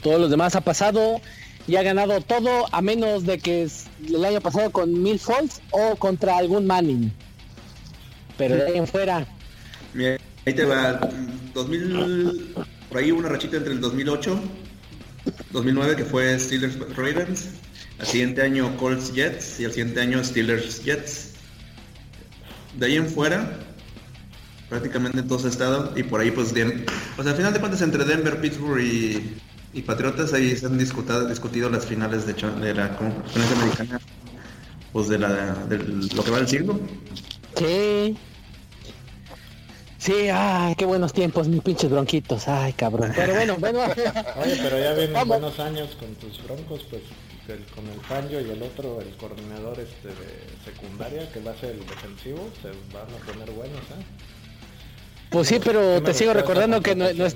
[0.03, 1.21] Todos los demás ha pasado
[1.67, 3.67] y ha ganado todo a menos de que
[4.07, 7.11] el año pasado con Mil Falls o contra algún Manning.
[8.37, 9.27] Pero de ahí en fuera,
[10.45, 10.99] ahí te va.
[11.53, 12.53] 2000,
[12.89, 14.39] por ahí hubo una rachita entre el 2008,
[15.51, 17.49] 2009 que fue Steelers Ravens,
[17.99, 21.31] al siguiente año Colts Jets y al siguiente año Steelers Jets.
[22.77, 23.59] De ahí en fuera,
[24.69, 26.85] prácticamente en todos estados y por ahí pues bien,
[27.17, 29.35] o sea, al final de cuentas entre Denver, Pittsburgh y,
[29.73, 32.33] y Patriotas ahí se han discutido, discutido las finales de,
[32.73, 34.01] la conferencia americana,
[34.91, 35.29] pues de la
[35.69, 36.79] de lo que va del siglo.
[37.57, 38.17] Sí.
[39.97, 42.47] Sí, ay, qué buenos tiempos, mis pinches bronquitos.
[42.47, 43.11] Ay, cabrón.
[43.15, 43.79] Pero bueno, bueno.
[44.43, 45.27] Oye, pero ya vienen Vamos.
[45.39, 47.03] buenos años con tus broncos, pues
[47.47, 51.57] el- con el Fangio y el otro, el coordinador este de secundaria, que va a
[51.57, 54.03] ser el defensivo, se van a poner buenos, ¿eh?
[55.29, 57.35] Pues sí, pero te sigo recordando que no, no es...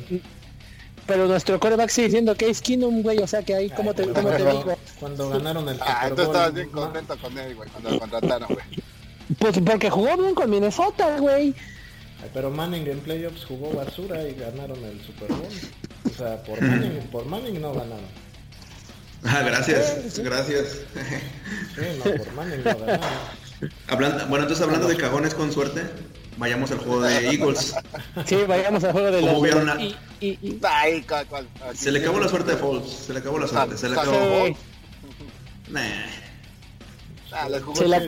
[1.07, 4.07] Pero nuestro coreback sigue diciendo que es Keenum, güey, o sea que ahí, ¿cómo te,
[4.07, 4.77] cómo te digo?
[4.99, 8.47] Cuando ganaron el Ah, tú estabas Bowl, bien contento con él, güey, cuando lo contrataron,
[8.53, 8.65] güey.
[9.39, 11.53] Pues porque jugó bien con Minnesota, güey.
[12.21, 15.47] Ay, Pero Manning en playoffs jugó basura y ganaron el Super Bowl.
[16.05, 18.25] O sea, por Manning, por Manning no ganaron.
[19.23, 20.81] Ah, gracias, gracias.
[21.75, 23.09] Sí, no, por Manning no ganaron.
[23.87, 25.81] Hablando, bueno, entonces hablando de cagones con suerte,
[26.37, 27.75] vayamos al juego de Eagles.
[28.25, 29.41] Sí, vayamos al juego de ¿Cómo los...
[29.43, 29.95] vieron la- y,
[30.63, 31.05] Ay.
[31.75, 34.47] Se le acabó la suerte a Foles, se le acabó la suerte, se le acabó.
[34.47, 34.55] Sí.
[35.69, 35.81] Nah.
[37.31, 38.05] Ah, jugó la-.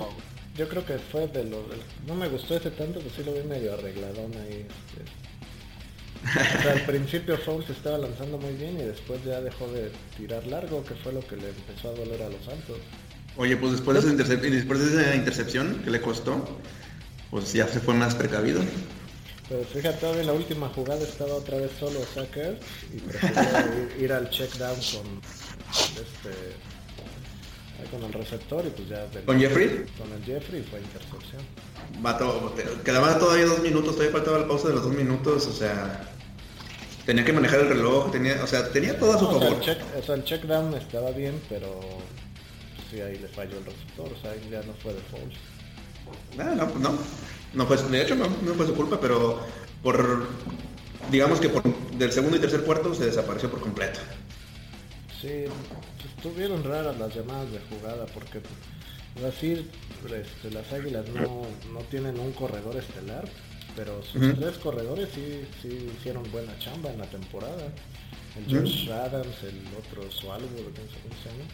[0.58, 1.60] Yo creo que fue de los...
[2.08, 4.66] No me gustó ese tanto, pues sí lo vi medio arregladón ahí.
[4.68, 5.04] este.
[6.60, 10.46] O sea, al principio Foles estaba lanzando muy bien y después ya dejó de tirar
[10.48, 12.78] largo, que fue lo que le empezó a doler a los Santos.
[13.36, 16.44] Oye, pues después de, esa intercep- después de esa intercepción que le costó,
[17.32, 18.62] pues ya se fue más precavido.
[19.50, 22.60] Pero fíjate, en la última jugada estaba otra vez solo Sackers
[22.94, 23.42] y prefirió
[23.98, 25.22] ir, ir al check down con
[25.96, 26.56] este
[27.92, 29.86] con el receptor y pues ya del- ¿Con Jeffrey?
[29.98, 31.42] con el Jeffrey fue intercepción.
[32.02, 36.10] Mató, quedaba todavía dos minutos, todavía faltaba la pausa de los dos minutos, o sea,
[37.06, 39.48] tenía que manejar el reloj, tenía, o sea, tenía todo a su No, o, sea,
[39.48, 39.64] el favor.
[39.66, 41.80] check, o sea, el check down estaba bien, pero
[42.92, 45.38] sí ahí le falló el receptor, o sea, ahí ya no fue de Foles.
[46.40, 46.98] Ah, no, pues no,
[47.54, 49.42] no fue, de hecho no, no fue su culpa, pero
[49.82, 50.28] por,
[51.12, 51.64] digamos que por,
[51.98, 54.00] del segundo y tercer cuarto se desapareció por completo.
[55.22, 58.40] Sí, pues, estuvieron raras las llamadas de jugada porque
[59.28, 59.68] así
[60.06, 63.28] este, las águilas no, no tienen un corredor estelar,
[63.76, 64.34] pero sus Ujú.
[64.36, 67.72] tres corredores sí, sí hicieron buena chamba en la temporada.
[68.38, 71.50] El Josh Adams, el otro Sualvo, no sé cómo se llama.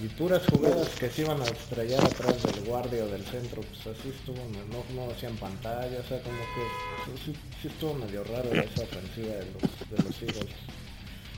[0.00, 3.98] Y puras jugadas que se iban a estrellar atrás del guardia o del centro, pues
[3.98, 4.38] así estuvo,
[4.70, 9.34] no, no hacían pantalla, o sea, como que sí, sí estuvo medio raro esa ofensiva
[9.34, 10.54] de los, de los Eagles.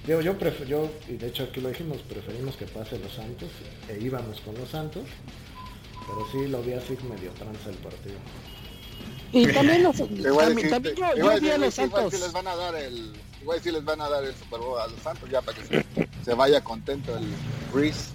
[0.07, 3.49] Digo, yo prefiero, yo, y de hecho aquí lo dijimos, preferimos que pase los Santos,
[3.89, 5.05] e íbamos con los Santos,
[6.07, 8.17] pero sí lo vi así medio tranza el partido.
[9.33, 9.97] Y también los...
[9.97, 12.21] También, también yo, yo vi a los igual Santos...
[12.21, 14.87] les van a dar el igual sí les van a dar el Super Bowl a
[14.87, 17.27] los Santos ya para que se, se vaya contento el
[17.73, 18.11] Breeze.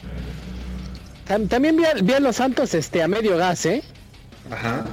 [1.28, 3.84] Tam- También vi a, vi a los Santos este, a medio gas, ¿eh?
[4.52, 4.86] Ajá.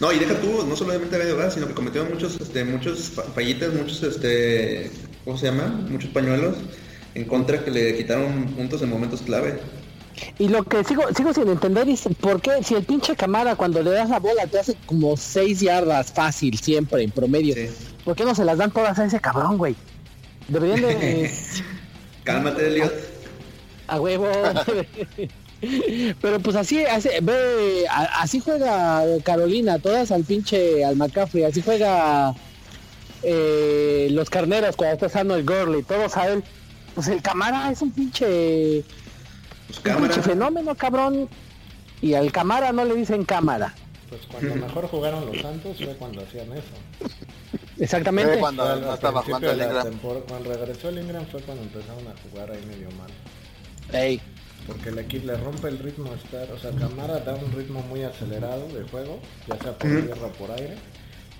[0.00, 3.22] No, y deja tú, no solamente medio gas, sino que cometieron muchos, este, muchos fa-
[3.34, 4.90] fallitas, muchos, este,
[5.24, 5.66] ¿cómo se llama?
[5.88, 6.56] Muchos pañuelos
[7.14, 9.60] en contra que le quitaron puntos en momentos clave.
[10.38, 13.82] Y lo que sigo sigo sin entender es por qué si el pinche Camara cuando
[13.82, 17.54] le das la bola te hace como 6 yardas fácil siempre en promedio.
[17.54, 17.68] Sí.
[18.04, 19.74] ¿Por qué no se las dan todas a ese cabrón, güey?
[20.48, 21.32] Deberían de...
[22.24, 22.92] Cálmate, Elliot.
[23.88, 24.28] a huevo.
[26.20, 32.34] Pero pues así, así, ve, así juega Carolina, todas al pinche al McCaffrey, así juega
[33.22, 36.44] eh, los carneros cuando está usando el Gurley, todos a él.
[36.94, 38.84] Pues el Camara es un pinche,
[39.66, 40.06] Pues un cámara.
[40.14, 41.28] pinche fenómeno, cabrón.
[42.00, 43.74] Y al Camara no le dicen cámara.
[44.10, 47.10] Pues cuando mejor jugaron los Santos fue cuando hacían eso.
[47.78, 48.32] Exactamente.
[48.32, 49.86] Fue cuando estaba principio jugando el Ingram.
[49.88, 53.10] tempor- Cuando regresó el Ingram fue cuando empezaron a jugar ahí medio mal.
[53.92, 54.20] Ey,
[54.66, 57.80] Porque el equipo le rompe el ritmo a estar, o sea, Camara da un ritmo
[57.82, 60.76] muy acelerado de juego, ya sea por tierra o por aire,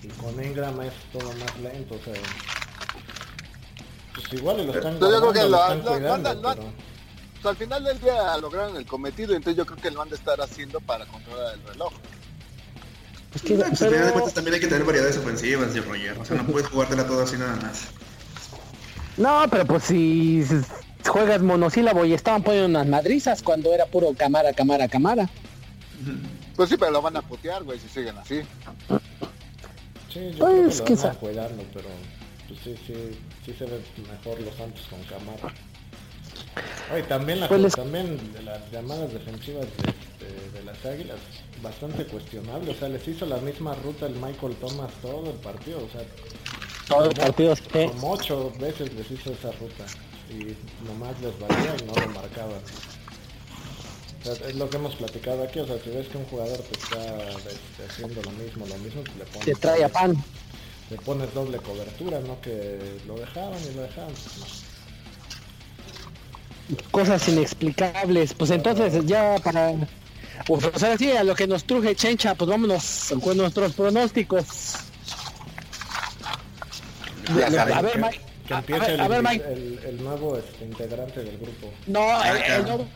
[0.03, 2.13] y con Ingram es todo más lento, o sea,
[4.15, 6.73] pues igual y lo están, Yo creo que lo- lo están cuidando, andan- lo
[7.39, 10.17] pero al final del día lograron el cometido, entonces yo creo que lo han de
[10.17, 11.93] estar haciendo para controlar el reloj.
[13.33, 16.17] pues que- Pues, al final de cuentas también hay que tener variedades ofensivas, Roger.
[16.19, 17.89] O sea, no puedes jugártela toda así nada más.
[19.17, 20.45] no, pero pues si
[21.09, 25.29] juegas monosílabo y estaban poniendo unas madrizas cuando era puro Camara, Camara, Camara.
[26.57, 28.41] Pues sí, pero lo van a putear, güey, si siguen así.
[30.13, 31.17] sí, yo Pues, creo que lo andan sabe.
[31.19, 31.89] cuidando, pero
[32.49, 32.95] pues sí, sí,
[33.45, 35.53] sí se ve mejor los Santos con Camara.
[36.93, 39.67] Oye, también, la, Pues les- también de las llamadas defensivas
[40.21, 41.17] de, de las Águilas,
[41.63, 45.79] bastante cuestionable, o sea, les hizo la misma ruta el Michael Thomas todo el partido,
[45.79, 46.03] o sea,
[46.89, 47.87] Todos los partidos que...
[47.89, 49.85] como ocho veces les hizo esa ruta
[50.31, 50.57] y
[50.87, 52.61] nomás les valía y no lo marcaban.
[54.21, 56.59] O sea, es lo que hemos platicado aquí, o sea, si ves que un jugador
[56.59, 59.45] te está este, haciendo lo mismo, lo mismo, pues le pones...
[59.45, 60.17] Te trae a pan.
[60.91, 62.41] Le pones doble cobertura, ¿no?
[62.41, 64.13] Que lo dejaban y lo dejaban.
[64.39, 64.47] no.
[66.91, 68.33] Cosas inexplicables.
[68.35, 69.75] Pues entonces ya para...
[70.47, 74.75] Pues o sea, sí, a lo que nos truje Chencha, pues vámonos con nuestros pronósticos.
[77.37, 78.34] Ya a ver, Mike.
[78.47, 79.45] Que A, empiece a ver, el, a ver, Mike.
[79.53, 81.73] el- el nuevo este, integrante del grupo.
[81.87, 82.87] No, el, el nuevo,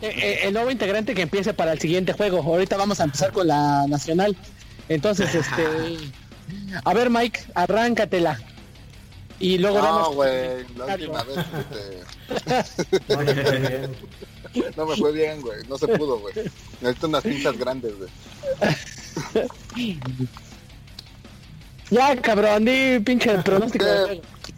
[0.00, 2.42] el- el nuevo integrante que empiece para el siguiente juego.
[2.42, 4.36] Ahorita vamos a empezar con la nacional.
[4.88, 5.64] Entonces, este...
[6.84, 8.38] A ver, Mike, arráncatela.
[9.40, 11.38] Y luego No, güey, la última vez
[12.58, 13.96] este, No le fue bien.
[14.76, 15.64] no me fue bien, güey.
[15.68, 16.34] No se pudo, güey.
[16.80, 18.10] Necesito unas pinzas grandes, güey.
[21.90, 23.84] Ya, cabrón, di pinche pronóstico.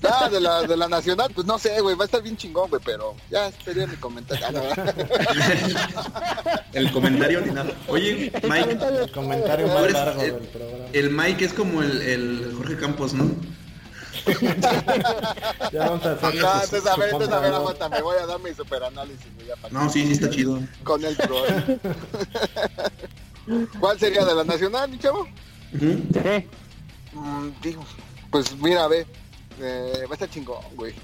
[0.03, 1.95] Eh, ah, de la, de la nacional, pues no sé, güey.
[1.95, 4.47] Va a estar bien chingón, güey, pero ya sería mi comentario.
[4.47, 4.63] Ah, no,
[6.73, 7.71] El comentario ni nada.
[7.89, 10.85] Oye, Mike, El comentario más eres largo el- del programa.
[10.93, 13.31] el Mike es como el, el Jorge Campos, ¿no?
[15.73, 18.39] Ya vamos a hacer No, su- a ver, a ver, aguanta, me voy a dar
[18.41, 20.61] mi superanálisis, güey, ya No, sí, sí está chido.
[20.85, 21.43] con el pro.
[23.81, 25.21] ¿Cuál sería de la nacional, mi chavo?
[25.75, 26.03] Ujú.
[26.13, 26.47] Sí.
[27.13, 27.85] Mm, digo,
[28.31, 29.07] pues mira, ve,
[29.63, 30.95] eh, va a estar chingón, güey.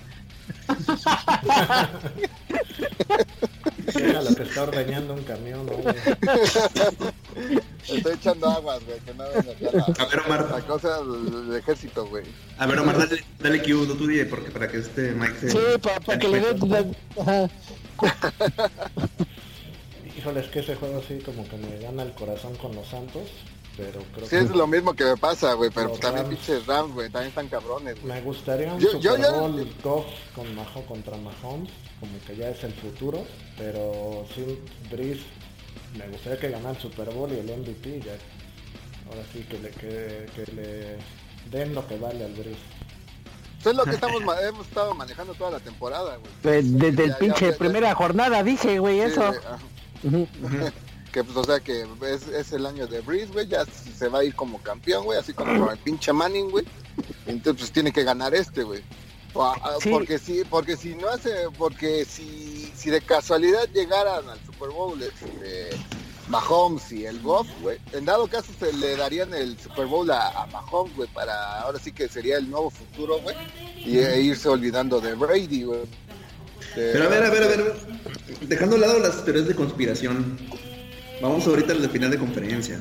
[3.94, 5.94] Deja lo que está ordeñando un camión, ¿no, güey?
[7.88, 10.50] Estoy echando aguas, güey, que no venga la, A ver, Omar.
[10.50, 12.24] la cosa del, ejército, güey.
[12.58, 15.50] A ver, Omar, dale, dale Q, tú di, porque para que este Mike se...
[15.50, 15.58] Sí,
[16.04, 16.96] para que le dé...
[17.20, 17.48] Ajá.
[20.18, 23.30] Híjole, es que ese juego sí como que me gana el corazón con los Santos,
[23.76, 26.36] pero creo Sí, que es lo mismo que me pasa, güey, pero Los también Rams.
[26.38, 30.06] pinches Rams, güey, también están cabrones, me gustaría un Yo- Super yo ya- Bowl Goff
[30.34, 33.24] con Maho contra Mahomes, como que ya es el futuro,
[33.58, 34.58] pero sin
[34.90, 35.22] Breeze
[35.98, 38.12] me gustaría que ganara el Super Bowl y el MVP ya.
[39.08, 40.96] Ahora sí que le, que, que le
[41.50, 42.58] den lo que vale al Breeze.
[43.60, 46.30] Eso es lo que estamos hemos estado manejando toda la temporada, güey.
[46.42, 49.32] Pues desde el Ya, ya, pinche ya, primera jornada dije, güey, Sí, eso.
[51.16, 54.18] Que pues, o sea, que es, es el año de Breeze, güey, ya se va
[54.18, 56.66] a ir como campeón, güey, así como con el pinche Manning, güey.
[57.24, 58.82] Entonces, pues tiene que ganar este, güey.
[59.80, 59.88] Sí.
[59.88, 65.00] Porque si, porque si no hace, porque si, si de casualidad llegaran al Super Bowl,
[65.02, 65.70] este,
[66.28, 70.28] Mahomes y el Goff, güey, en dado caso se le darían el Super Bowl a,
[70.42, 73.34] a Mahomes, güey, para ahora sí que sería el nuevo futuro, güey,
[73.78, 75.80] y e irse olvidando de Brady, güey.
[76.74, 77.76] De- Pero a ver, a ver, a ver.
[78.42, 80.36] Dejando a lado las teorías de conspiración.
[81.20, 82.78] Vamos ahorita al de final de conferencia.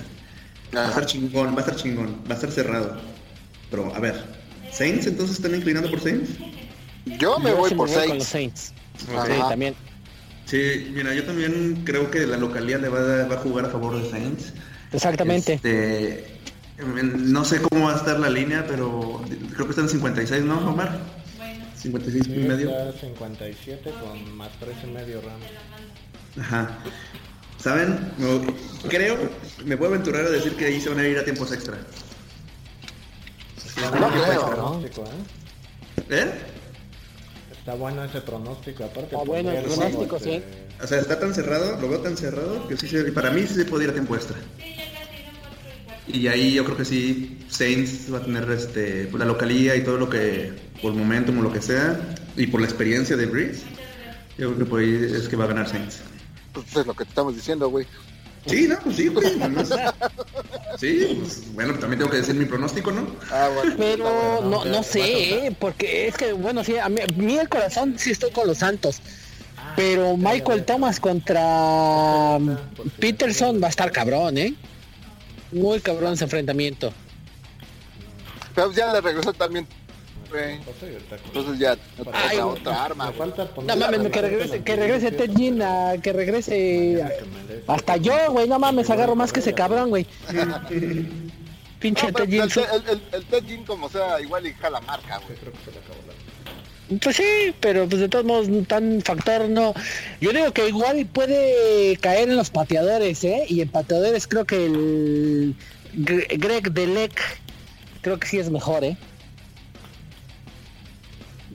[0.76, 2.98] Va a estar chingón, va a estar chingón, va a estar cerrado.
[3.71, 4.24] Pero, a ver,
[4.71, 6.32] ¿Saints entonces están inclinando por Saints?
[7.17, 8.74] Yo me Yo voy por con los Saints.
[8.98, 9.08] Sí,
[9.50, 9.76] también.
[10.45, 13.69] Sí, mira, yo también creo que la localidad le va a, va a jugar a
[13.69, 14.54] favor de Saints.
[14.91, 15.54] Exactamente.
[15.54, 16.38] Este,
[16.84, 19.21] no sé cómo va a estar la línea, pero
[19.54, 21.00] creo que están 56, ¿no, Omar?
[21.78, 22.69] 56 Sí, y medio.
[22.69, 25.45] está 57 con más 3 y medio Rams.
[26.39, 26.80] Ajá.
[27.58, 28.12] ¿Saben?
[28.89, 29.18] Creo,
[29.65, 31.78] me voy a aventurar a decir que ahí se van a ir a tiempos extra.
[33.65, 35.10] Está No bueno ese creo, ¿eh?
[36.10, 36.32] ¿Eh?
[37.52, 39.15] Está bueno ese pronóstico, aparte.
[39.15, 40.32] Está bueno el pronóstico, juego, sí.
[40.34, 43.41] este, O sea, está tan cerrado, lo veo tan cerrado que sí se, para mí
[43.48, 44.38] sí se puede ir a tiempo extra.
[46.08, 49.84] Y ahí yo creo que sí, Saints va a tener este, pues, la localía y
[49.84, 52.00] todo lo que, por el momentum o lo que sea,
[52.38, 53.63] y por la experiencia de Breeze,
[54.38, 56.02] yo creo que por ahí es que va a ganar Saints.
[56.62, 57.86] Pues es lo que te estamos diciendo, güey.
[58.46, 59.28] Sí, no, pues sí, güey.
[60.78, 63.08] Sí, pues, bueno, también tengo que decir mi pronóstico, ¿no?
[63.32, 63.76] Ah, bueno.
[63.78, 64.50] Pero bueno.
[64.50, 65.56] no, no sé, ¿eh?
[65.58, 68.58] porque es que, bueno, sí, a mí, a mí el corazón sí estoy con los
[68.58, 69.02] Santos.
[69.76, 72.56] Pero Michael Thomas contra um,
[73.00, 74.54] Peterson va a estar cabrón, ¿eh?
[75.52, 76.94] Muy cabrón ese enfrentamiento.
[78.54, 79.68] Pero ya le regresó también.
[80.36, 80.60] Güey.
[81.26, 85.12] Entonces ya no Ay, otra arma, Me falta poner No mames, que regrese, que regrese
[85.12, 87.04] Ted que regrese.
[87.67, 90.06] Hasta yo, güey, no mames, agarro más que ese cabrón, güey.
[91.80, 95.38] Pinche Ted el, el, el, Ted como sea, igual y jala marca, güey.
[95.38, 96.98] Creo que se le acabó la...
[97.00, 99.74] Pues sí, pero pues de todos modos tan factor no.
[100.21, 103.46] Yo digo que igual puede caer en los pateadores, ¿eh?
[103.50, 105.56] Y en pateadores creo que el
[105.96, 107.19] Gre- Greg Delec
[108.02, 108.98] creo que sí es mejor, ¿eh?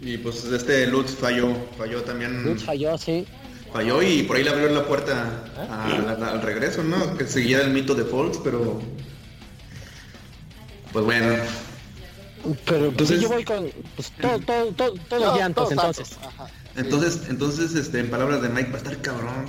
[0.02, 2.42] Y pues este Lutz falló, falló también.
[2.42, 3.26] Lutz falló, sí.
[3.72, 7.16] Falló y por ahí le abrió la puerta a- a- al regreso, ¿no?
[7.16, 8.80] Que seguía el mito de Folks, pero...
[10.92, 11.34] Pues bueno,
[12.42, 15.72] Pero pues, Entonces- sí, yo voy con pues, todo, todo, todo- todos No, llantos, todos
[15.72, 16.16] entonces.
[16.76, 19.44] Entonces, entonces, este, en palabras de Mike, va a estar cabrón.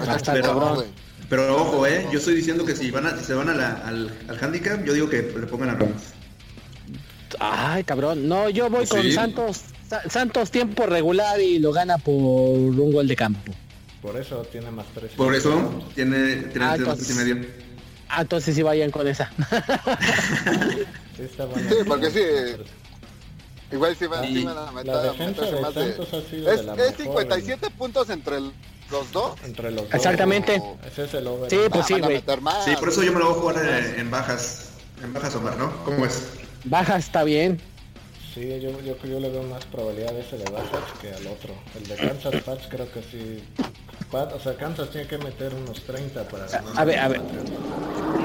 [0.00, 0.84] Va a estar pero, cabrón,
[1.30, 3.72] pero ojo, eh, yo estoy diciendo que si van a, si se van a la-
[3.86, 6.02] al, al handicap, yo digo que le pongan a Rams.
[7.40, 8.28] Ay, cabrón.
[8.28, 9.12] No, yo voy con Sí.
[9.12, 9.62] Santos.
[9.88, 13.52] Sa- Santos tiempo regular y lo gana por un gol de campo.
[14.02, 15.12] Por eso tiene más tres.
[15.12, 17.46] Por eso tiene, tiene Ah, tres entonces- y medio.
[18.08, 19.30] Ah, entonces sí vayan con esa.
[21.16, 21.68] Sí, está bueno.
[21.68, 22.20] Sí, porque sí.
[23.70, 25.90] Igual sí van, sí van a meter, la defensa de más de...
[25.90, 28.52] Es, de la es mejor 57 puntos entre el-
[28.90, 29.34] los dos.
[29.44, 29.94] Entre los dos.
[29.94, 30.60] Exactamente.
[30.86, 31.48] Ese es el over.
[31.50, 32.22] Sí, pues Ah, sí, güey.
[32.64, 34.70] Sí, por eso yo me lo voy a jugar eh, en bajas.
[35.02, 35.72] En bajas, Omar, ¿no?
[35.84, 36.24] ¿Cómo es?
[36.64, 37.60] Baja está bien.
[38.34, 41.54] Sí, yo, yo, yo le veo más probabilidad de ese de Bajas que al otro.
[41.76, 43.44] El de Kansas Pats creo que sí.
[44.10, 46.72] Pat- o sea, Kansas tiene que meter unos 30 para ganar.
[46.76, 47.20] A ver, a ver.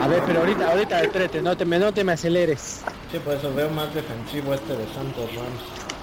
[0.01, 2.82] A ver, pero ahorita, ahorita, espérate, no te no te me aceleres.
[3.12, 5.99] Sí, por eso veo más defensivo este de Santos Rams.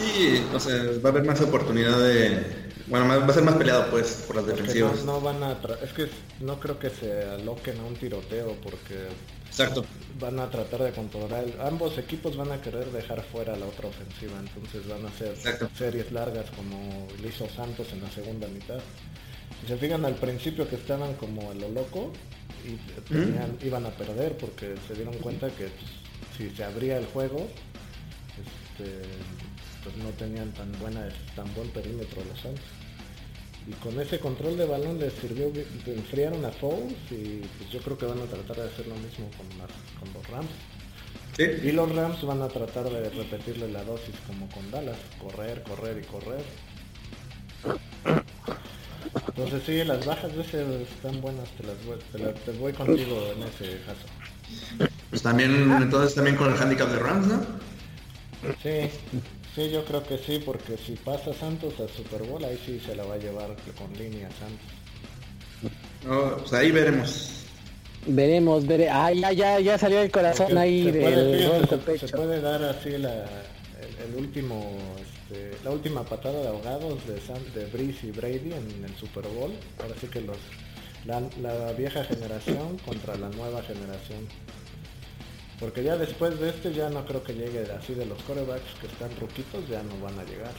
[0.00, 0.74] Y, o sea,
[1.04, 2.64] va a haber más oportunidad de...
[2.86, 5.04] Bueno, va a ser más peleado, pues, por las Porque no, defensivas.
[5.04, 5.60] no van a...
[5.62, 6.06] tra- es que
[6.40, 9.06] no creo que se aloquen a un tiroteo porque
[9.48, 9.86] Exacto.
[10.20, 11.44] van a tratar de controlar.
[11.44, 15.28] el- ambos equipos van a querer dejar fuera la otra ofensiva, entonces van a hacer
[15.28, 15.70] Exacto.
[15.78, 18.80] series largas como lo hizo Santos en la segunda mitad.
[19.62, 22.12] Si se fijan al principio que estaban como a lo loco
[22.66, 22.76] y
[23.10, 25.90] tenían- iban a perder porque se dieron cuenta que pues,
[26.36, 27.48] si se abría el juego,
[28.76, 29.00] este,
[29.84, 32.64] pues no tenían tan buena tan buen perímetro los Santos.
[33.66, 35.50] Y con ese control de balón les sirvió,
[35.86, 39.30] enfriaron a Fouls y pues yo creo que van a tratar de hacer lo mismo
[39.36, 40.50] con, las- con los Rams.
[41.36, 41.44] Sí.
[41.68, 45.98] Y los Rams van a tratar de repetirle la dosis como con Dallas, correr, correr
[46.02, 46.44] y correr.
[49.28, 52.72] Entonces sí, las bajas de ese están buenas, te las voy, te, la- te voy
[52.72, 54.90] contigo en ese caso.
[55.10, 57.40] Pues también, entonces también con el handicap de Rams, ¿no?
[58.62, 58.90] Sí,
[59.54, 62.94] sí, yo creo que sí, porque si pasa Santos a Super Bowl, ahí sí se
[62.96, 65.74] la va a llevar con línea Santos.
[66.06, 67.30] No, pues ahí veremos.
[68.06, 68.90] Veremos, veré.
[68.90, 72.08] Ah, ya, ya, ya salió el corazón Porque ahí se, del puede, fíjate, gol se-
[72.08, 77.42] puede dar así la, el, el último, este, la última patada de ahogados de, Sam,
[77.54, 79.52] de Breeze y Brady en el Super Bowl.
[79.80, 80.36] Ahora sí que los,
[81.06, 84.28] la, la vieja generación contra la nueva generación.
[85.60, 88.86] Porque ya después de este ya no creo que llegue así de los corebacks que
[88.86, 90.52] están ruquitos, ya no van a llegar.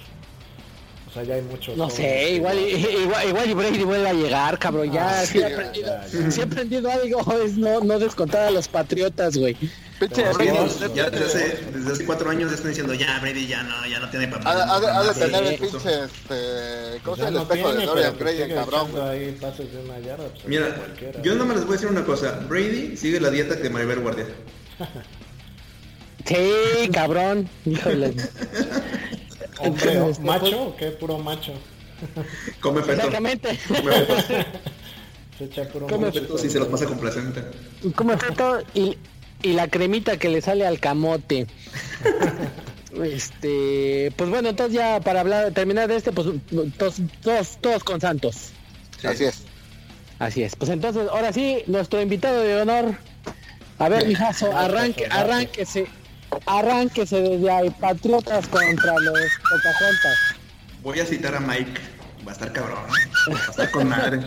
[1.10, 1.78] O sea, ya hay muchos.
[1.78, 4.92] No sé, que igual, igual, igual y Brady vuelve a llegar, cabrón.
[4.92, 6.32] Ya, Ah, sí, he sí, aprendido, ya, ya.
[6.32, 9.54] sí he aprendido algo, es no, no descontar a los patriotas, güey.
[10.00, 10.58] Pinche Pero Brady,
[10.94, 14.00] Ya desde hace, desde hace cuatro años ya están diciendo, ya Brady ya no, ya
[14.00, 15.20] no tiene para Ha, ha de- ha de Sí.
[15.22, 17.28] tener el pinche, este, ¿cómo se?
[17.28, 20.28] El no espejo de tiene, Dorian Gray, el cabrón, ahí pases de una yarda.
[20.30, 21.22] pues, Mira, cualquiera.
[21.22, 22.40] yo no me les voy a decir una cosa.
[22.50, 24.26] Brady sigue la dieta de Maribel Guardia.
[26.26, 27.48] Sí, cabrón.
[27.66, 28.16] Híjole.
[29.60, 30.88] Hombre, Entonces, ¿macho o qué?
[30.88, 31.54] Puro macho.
[32.62, 32.94] Come feto.
[32.94, 33.60] Exactamente.
[33.68, 34.16] Come feto.
[35.38, 36.22] Se echa puro Come macho.
[36.22, 37.44] Feto sí se los pasa con placenta.
[37.96, 38.98] Como todo y,
[39.44, 41.48] y la cremita que le sale al camote.
[43.04, 46.28] Este, pues bueno, entonces ya para hablar, terminar de este, pues
[46.78, 48.52] todos, todos, todos con Santos.
[49.00, 49.08] Sí.
[49.08, 49.44] Así es.
[50.20, 50.56] Así es.
[50.56, 52.96] Pues entonces, ahora sí, nuestro invitado de honor.
[53.80, 55.86] A ver, mijazo, arranque, arránquese,
[56.46, 59.20] arránquese desde ahí, Patriotas contra los
[59.50, 60.18] Pocahontas.
[60.82, 61.82] Voy a citar a Mike.
[62.26, 62.80] Va a estar cabrón.
[63.34, 64.20] Va a estar con madre.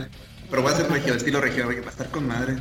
[0.51, 1.67] Pero va a ser regio, estilo regio.
[1.67, 2.57] Va a estar con madre.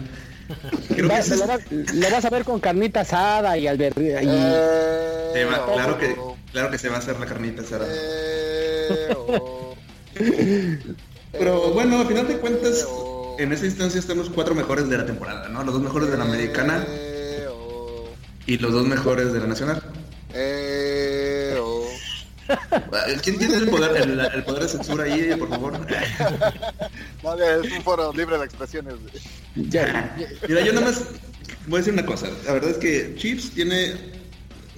[0.89, 5.45] Creo Va- lo, vas, lo vas a ver con carnita asada y alber y- Eh,
[5.73, 7.85] claro que oh, claro que se va a hacer la carnita Sara.
[7.89, 9.75] eh, oh,
[11.33, 14.97] Pero bueno, al final de cuentas, oh, en esta instancia están los cuatro mejores de
[14.97, 15.63] la temporada, ¿no?
[15.63, 18.09] Los dos mejores de la americana eh, oh,
[18.45, 19.83] y los dos mejores de la nacional.
[20.33, 21.85] eh, oh.
[23.23, 25.73] ¿Quién tiene el poder, el, el poder de censura ahí, por favor?
[27.23, 28.93] No, es un foro libre de expresiones.
[29.55, 30.15] ya-
[30.47, 31.03] Mira, yo nada más
[31.67, 32.27] voy a decir una cosa.
[32.45, 33.95] La verdad es que Chiefs tiene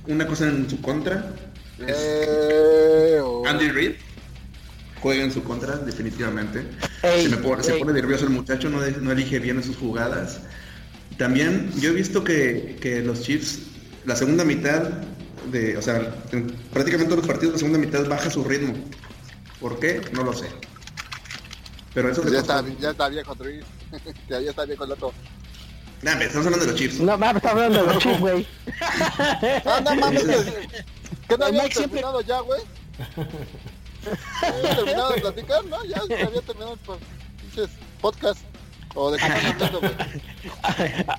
[0.07, 1.31] una cosa en su contra.
[1.85, 3.43] Es Eh, oh.
[3.45, 3.91] Andy Reid
[5.01, 6.65] juega en su contra, definitivamente.
[7.03, 9.63] Ey, se, me pone, se pone nervioso el muchacho, no, de- no elige bien en
[9.63, 10.39] sus jugadas.
[11.17, 13.59] También yo he visto que, que los Chiefs,
[14.05, 14.89] la segunda mitad,
[15.51, 18.73] de, o sea, en prácticamente todos los partidos, la segunda mitad baja su ritmo.
[19.59, 20.01] ¿Por qué?
[20.13, 20.47] No lo sé.
[21.93, 23.63] Pero eso Pues ya, está, ya está viejo Luis.
[24.29, 25.11] ya, ya está viejo el otro.
[26.01, 26.99] Nah, me estamos hablando de los Chiefs.
[27.01, 28.47] No, va, está hablando de los Chiefs, güey.
[29.65, 30.23] Ah, no mames.
[30.23, 30.67] que-
[31.27, 32.61] ¿Qué no El habíamos Mike siempre- terminado ya, güey?
[34.41, 35.65] ¿Habíamos terminado de platicar?
[35.65, 37.69] No, ya había terminado el
[38.01, 38.48] podcast.
[38.95, 39.91] ¿O de qué están hablando, güey?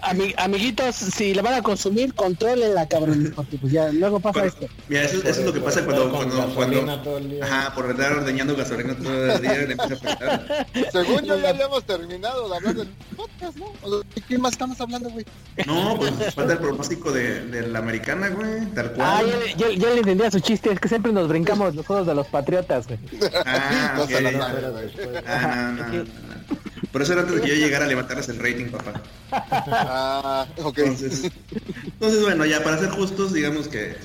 [0.03, 3.33] Ami- amiguitos, si le van a consumir, contrólenla, cabrón.
[3.35, 4.67] Porque pues ya luego pasa esto.
[4.89, 7.45] Mira, eso, eso es lo que pasa cuando, cuando, gasolina cuando, todo el día.
[7.45, 10.67] ajá, por estar ordeñando gasolina todo el día, le empieza a afectar.
[10.93, 13.67] Según yo ya habíamos terminado de hablar del podcast, ¿no?
[13.83, 15.25] O sea, ¿De qué más estamos hablando, güey?
[15.67, 19.27] No, pues falta el propósito de, de la americana, güey, tal Ah, cual.
[19.31, 22.07] ya, le- ya- ya le entendía su chiste, es que siempre nos brincamos los juegos
[22.07, 22.99] de los patriotas, güey.
[23.47, 24.09] Ah, No ok.
[24.11, 24.85] se la Ya sabe, era güey.
[24.87, 25.23] después.
[25.27, 26.61] Ah, no, no, no,
[26.93, 29.01] Por eso era antes de que yo llegara a levantarles el rating, papá.
[29.31, 30.79] Ah, ok.
[30.79, 31.31] Entonces,
[31.85, 33.97] entonces bueno, ya para ser justos, digamos que,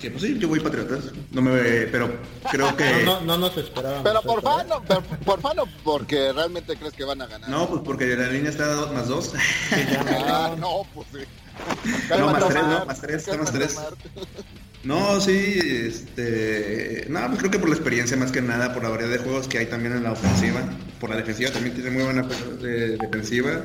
[0.00, 1.04] que pues sí, yo voy patriotas.
[1.32, 1.52] No me
[1.86, 2.16] pero
[2.50, 4.04] creo que No, no, no nos esperábamos.
[4.04, 4.42] Pero por ¿eh?
[4.42, 7.48] fan, no, pero por fan o porque realmente crees que van a ganar.
[7.50, 9.32] no, pues porque la línea está dos más dos.
[10.26, 11.18] Ah, no, pues sí.
[12.10, 13.76] No, más tres, no, más tres, está más tres.
[14.84, 18.90] No, sí, este, no, pues creo que por la experiencia más que nada, por la
[18.90, 20.62] variedad de juegos que hay también en la ofensiva,
[21.00, 22.26] por la defensiva también tiene muy buena
[22.62, 23.62] eh, defensiva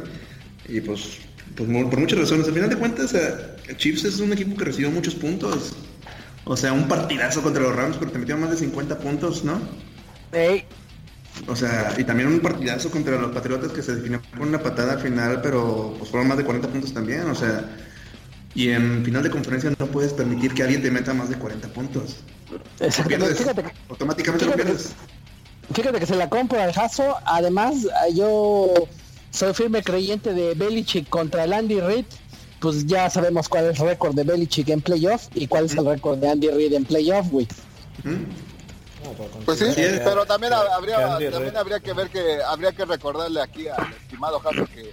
[0.68, 1.18] y pues,
[1.56, 2.48] pues por muchas razones.
[2.48, 5.74] Al final de cuentas, eh, Chiefs es un equipo que recibió muchos puntos.
[6.46, 9.60] O sea, un partidazo contra los Rams, pero te metieron más de 50 puntos, ¿no?
[10.32, 10.66] Ey,
[11.48, 14.94] O sea, y también un partidazo contra los Patriotas que se definió con una patada
[14.94, 17.70] al final, pero pues fueron más de 40 puntos también, o sea,
[18.56, 21.68] y en final de conferencia no puedes permitir que alguien te meta más de 40
[21.70, 22.18] puntos.
[22.80, 23.36] exactamente.
[23.36, 24.92] Fíjate, que- automáticamente lo fíjate pierdes.
[25.74, 27.16] fíjate que se la compro al Jaso.
[27.26, 27.76] Además,
[28.14, 28.74] yo
[29.32, 32.06] soy firme creyente de Belichick contra el Andy Reid.
[32.60, 35.86] Pues ya sabemos cuál es el récord de Belichick en playoff y cuál es el
[35.86, 37.48] récord de Andy Reid en playoff, güey.
[38.04, 38.24] ¿Mm?
[39.04, 39.12] No,
[39.46, 42.86] Pues sí, que- pero también que- habría, que también habría que ver que habría que
[42.86, 44.92] recordarle aquí al estimado Jaso que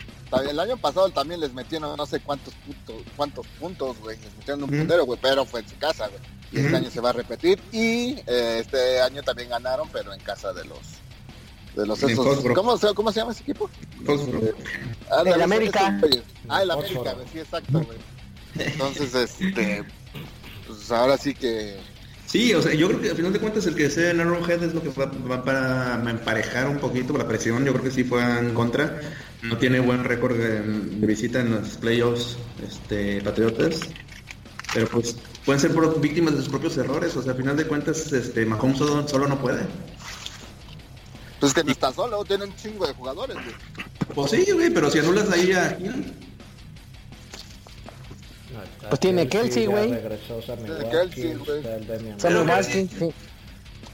[0.51, 4.65] el año pasado también les metieron no sé cuántos puntos, cuántos puntos, güey, les metieron
[4.65, 6.21] un puntero, güey, pero fue en su casa, güey.
[6.53, 10.21] Y este año se va a repetir y eh, este año también ganaron, pero en
[10.21, 10.79] casa de los
[11.75, 12.39] de los esos.
[12.55, 13.69] ¿cómo, se- ¿cómo se llama ese equipo?
[14.07, 14.55] Foxborough.
[15.11, 15.99] Ah, El América.
[16.03, 16.23] esos.
[16.49, 17.99] Ah, el América, güey, sí, exacto, güey.
[18.59, 19.85] Entonces, este,
[20.67, 21.77] pues ahora sí que
[22.27, 24.63] Sí, o sea, yo creo que al final de cuentas el que sea en Arrowhead
[24.65, 27.65] es lo que va, va para emparejar un poquito la presión.
[27.65, 29.01] Yo creo que sí fue en contra.
[29.43, 33.81] No tiene buen récord de, de visita en los playoffs este, Patriotas.
[34.75, 37.17] Pero pues pueden ser por- víctimas de sus propios errores.
[37.17, 39.61] O sea, al final de cuentas este, Mahomes solo, solo no puede.
[41.39, 43.87] pues que no está solo, tienen un chingo de jugadores, güey.
[44.15, 45.79] Pues sí, güey, pero si anulas ahí a
[48.53, 49.87] No, Pues tiene Kelsey, güey.
[49.87, 51.63] Tiene Kelsey, güey.
[51.63, 53.13] Sammy Pero- Watkins, sí.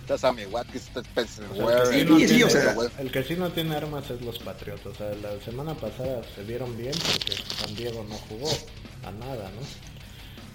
[0.03, 4.87] Está Sammy Watkins, está Spencer el, que sí no tiene, armas es los Patriotas.
[4.87, 8.51] O sea, la semana pasada se vieron bien porque San Diego no jugó
[9.05, 9.63] a nada, ¿no?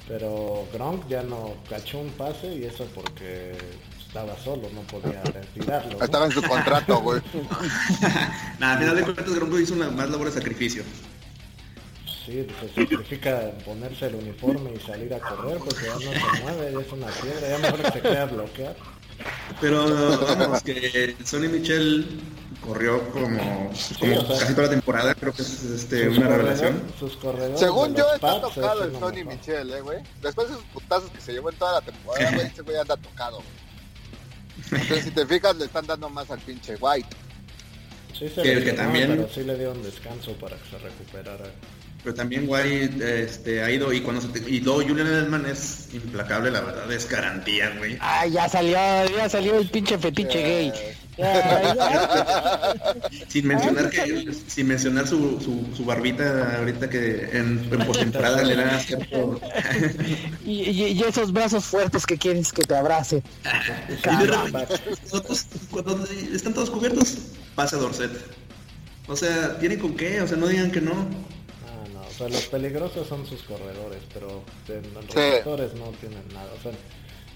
[0.08, 3.58] Pero Gronk ya no cachó un pase y eso porque
[4.06, 5.22] estaba solo, no podía
[5.54, 5.98] tirarlo.
[5.98, 6.04] ¿no?
[6.06, 7.22] Estaba en su contrato, güey.
[8.60, 10.84] nada, al final de cuentas Gronko hizo una más labor de sacrificio.
[12.28, 16.74] Sí, se sacrifica ponerse el uniforme y salir a correr porque ya no se mueve,
[16.74, 18.76] ya es una piedra, ya mejor que se queda a bloquear.
[19.62, 22.20] Pero vamos, que Sonny Michel
[22.62, 26.28] corrió como, como o sea- casi toda la temporada, creo que es este, Sus una
[26.28, 26.84] revelación.
[27.00, 29.14] Sus corredores Según yo, está Pats tocado es el mejor.
[29.26, 30.00] Michel, eh, güey.
[30.22, 32.98] Después de esos putazos que se llevó en toda la temporada, güey, ese güey anda
[32.98, 33.38] tocado.
[33.38, 34.82] güey.
[34.82, 37.08] Entonces, si te fijas, le están dando más al pinche White.
[38.20, 41.46] Sí se Que- que lesionó, también- pero sí le dieron descanso para que se recuperara.
[42.08, 45.90] Pero también White este, ha ido y cuando se te- y luego Julian Edelman es
[45.92, 47.98] implacable, la verdad, es garantía, güey.
[48.00, 48.78] Ay, ya salió,
[49.14, 50.72] ya salió el pinche fetiche gay.
[51.18, 52.74] Ya, ya.
[53.28, 58.56] Sin mencionar que sin mencionar su, su, su barbita ahorita que en, en postemporada le
[58.56, 59.42] da cierto
[60.46, 63.22] Y, y- y esos brazos fuertes que quieres que te abrace.
[63.90, 64.66] y de Caramba.
[65.72, 67.18] cuando están todos cubiertos,
[67.54, 68.12] pasa Dorset.
[69.10, 71.36] O sea, tienen con qué, o sea, no digan que no.
[72.18, 75.12] Sea, los peligrosos son sus corredores, pero de- los Sí.
[75.16, 76.50] receptores no tienen nada.
[76.58, 76.72] O sea,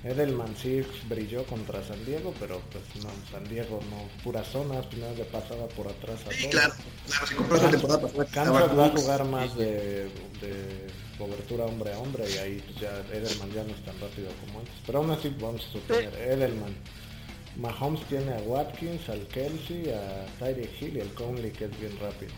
[0.03, 5.13] Edelman sí brilló contra San Diego, pero pues no, San Diego no, puras zonas, primero
[5.15, 6.51] le pasaba por atrás a Sí, todos.
[6.55, 6.73] claro,
[7.05, 10.05] claro, si compras la temporada pasada, Kansas estaba va a jugar más de,
[10.41, 10.87] de
[11.19, 14.59] cobertura hombre a hombre y ahí pues, ya Edelman ya no es tan rápido como
[14.61, 14.73] antes.
[14.87, 16.75] Pero aún así vamos a suponer, Edelman.
[17.57, 21.95] Mahomes tiene a Watkins, al Kelsey, a Tyreek Hill y el Conley que es bien
[21.99, 22.31] rápido.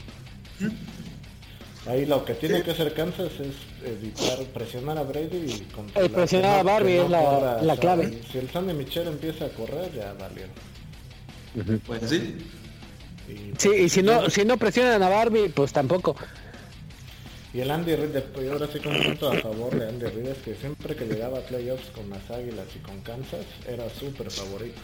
[1.85, 3.55] Ahí lo que tiene que hacer Kansas es
[3.85, 6.09] evitar presionar a Brady y controlar.
[6.09, 8.21] Eh, presionar a Barbie no es la- corra, la o sea, clave.
[8.31, 10.51] Si el Sonny Michel empieza a correr, ya valieron.
[11.85, 12.37] Pues sí.
[13.27, 16.15] Y, Sí, y si no, si no presionan a Barbie, pues tampoco.
[17.53, 20.05] Y el Andy Reid, de- yo ahora sí con un punto a favor de Andy
[20.05, 23.87] Reid es que siempre que llegaba a playoffs con las Águilas y con Kansas era
[23.89, 24.79] súper favorito.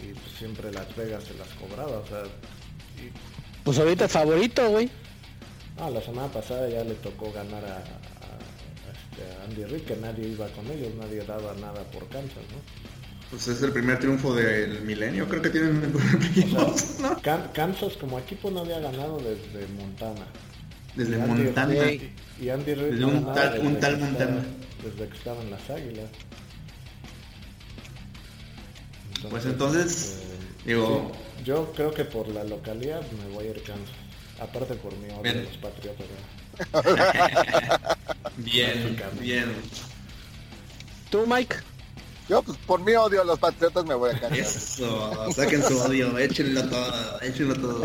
[0.00, 3.10] Y pues siempre Las Vegas se las cobraba, o sea, y
[3.64, 4.90] Pues ahorita es favorito, güey.
[5.80, 9.96] Ah, la semana pasada ya le tocó ganar a, a- a este, Andy Reid, que
[9.96, 12.88] nadie iba con ellos, nadie daba nada por Kansas, ¿no?
[13.30, 15.98] Pues es el primer triunfo del milenio, creo que tienen O
[16.78, 17.20] sea, ¿no?
[17.22, 20.26] Kan- Kansas como equipo no había ganado desde Montana.
[20.96, 21.74] Desde Y Montana.
[22.40, 24.42] Y Andy Reid Desde un tal- desde un que tal estaba- Montana.
[24.82, 26.06] Desde que estaban las águilas.
[29.30, 33.62] Pues entonces, eh, digo, sí, yo creo que por la localidad me voy a ir
[33.62, 33.94] Kansas.
[34.40, 35.36] Aparte por mi odio Bien.
[35.38, 36.06] de los patriotas.
[38.36, 39.54] bien, bien.
[41.10, 41.56] ¿Tú, Mike?
[42.28, 44.74] Yo, pues por mi odio a los patriotas me voy a Kansas.
[44.78, 47.82] Eso, saquen su odio, échenlo todo, échenlo todo.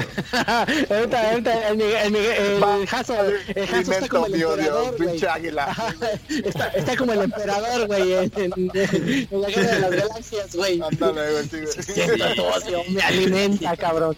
[0.89, 4.97] ahorita, ahorita el el, Va, el Jaso, el Jaso está como el mi odio, emperador,
[4.97, 5.09] güey.
[5.11, 5.95] pinche águila.
[6.43, 10.81] Está, está como el emperador, güey, en, en- en la guerra de las galaxias, güey.
[10.81, 11.83] Ándale, güey, sí, güey.
[11.83, 14.17] Siento tu odio, me alimenta, cabrón.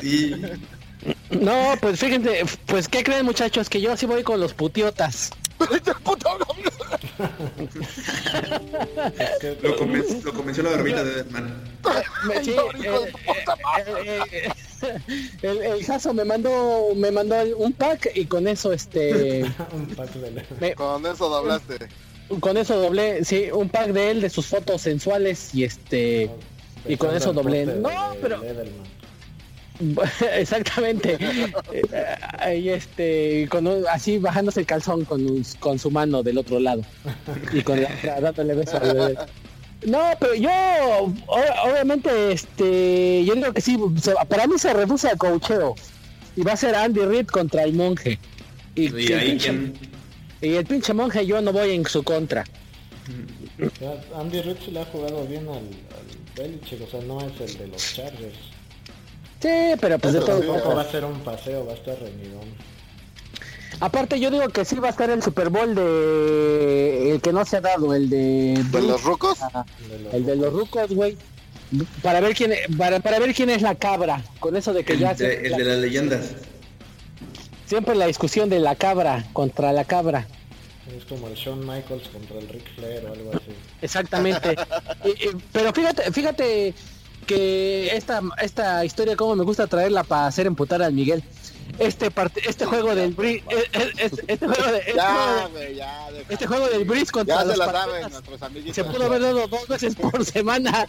[0.00, 0.34] Sí,
[1.30, 3.68] No, pues fíjense, pues ¿qué creen muchachos?
[3.68, 5.30] Que yo sí voy con los putiotas.
[5.58, 6.28] Pinche puto
[9.18, 11.24] Es que- lo, conven- lo convenció la barbita de
[12.42, 13.12] sí, de eh,
[14.32, 14.48] eh,
[14.82, 14.98] eh,
[15.42, 20.12] el, el Jaso me mandó, me mandó un pack y con eso, este, un pack
[20.14, 21.88] de la- me- Con eso doblaste.
[22.40, 26.30] con eso doblé, sí, un pack de él de sus fotos sensuales y este,
[26.86, 27.66] y con eso doblé.
[27.66, 28.40] No, pero.
[30.34, 31.16] exactamente,
[31.72, 31.82] Eh,
[32.38, 36.60] ahí este, con un- así bajándose el calzón con, un- con su mano del otro
[36.60, 36.82] lado
[37.52, 39.18] y con la dándole beso al bebé.
[39.86, 40.50] No, pero yo,
[41.26, 45.74] o- obviamente, este, yo digo que sí, se- para mí se reduce al cocheo.
[46.36, 48.18] Y va a ser Andy Reid contra el monje.
[48.74, 49.74] Y, Y el ahí pinche, quien...
[50.42, 52.44] y el pinche monje yo no voy en su contra.
[54.16, 56.06] Andy Reid se le ha jugado bien al, al
[56.36, 58.36] Belichick, o sea, no es el de los Chargers.
[59.40, 59.48] Sí,
[59.80, 60.20] pero pues de.
[60.20, 62.48] Tampoco va a ser un paseo, va a estar reñidón.
[63.80, 67.44] Aparte yo digo que sí va a estar el Super Bowl de el que no
[67.46, 69.38] se ha dado, el de ¿De los rucos?
[69.40, 71.16] Ah, De los el de los rucos, güey.
[72.02, 75.12] Para ver quién para, para ver quién es la cabra, con eso de que ya
[75.12, 76.26] El de, siempre, el de las leyendas.
[77.66, 80.26] siempre la discusión de la cabra contra la cabra.
[80.94, 83.52] Es como el Shawn Michaels contra el Ric Flair o algo así.
[83.80, 84.56] Exactamente.
[85.04, 86.74] Y- y- pero fíjate, fíjate
[87.26, 91.22] que esta esta historia como me gusta traerla para hacer emputar al Miguel.
[91.78, 96.46] Este part- este juego del Bri- eh, eh, este, juego de, este, Ya, de- este
[96.48, 98.74] juego del Breeze contra Ya los se la saben nuestros amiguitos.
[98.74, 100.86] se pudo haber dado dos veces por semana.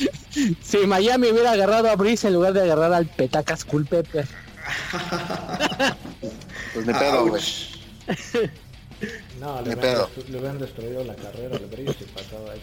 [0.62, 4.26] si Miami hubiera agarrado a Breeze en lugar de agarrar al Petacas Culpeper.
[6.72, 7.42] Pues ni pedo, güey.
[9.40, 10.08] No, le pedo.
[10.16, 12.62] hubieran, le hubieran destruido la carrera al Brice si pasaba eso.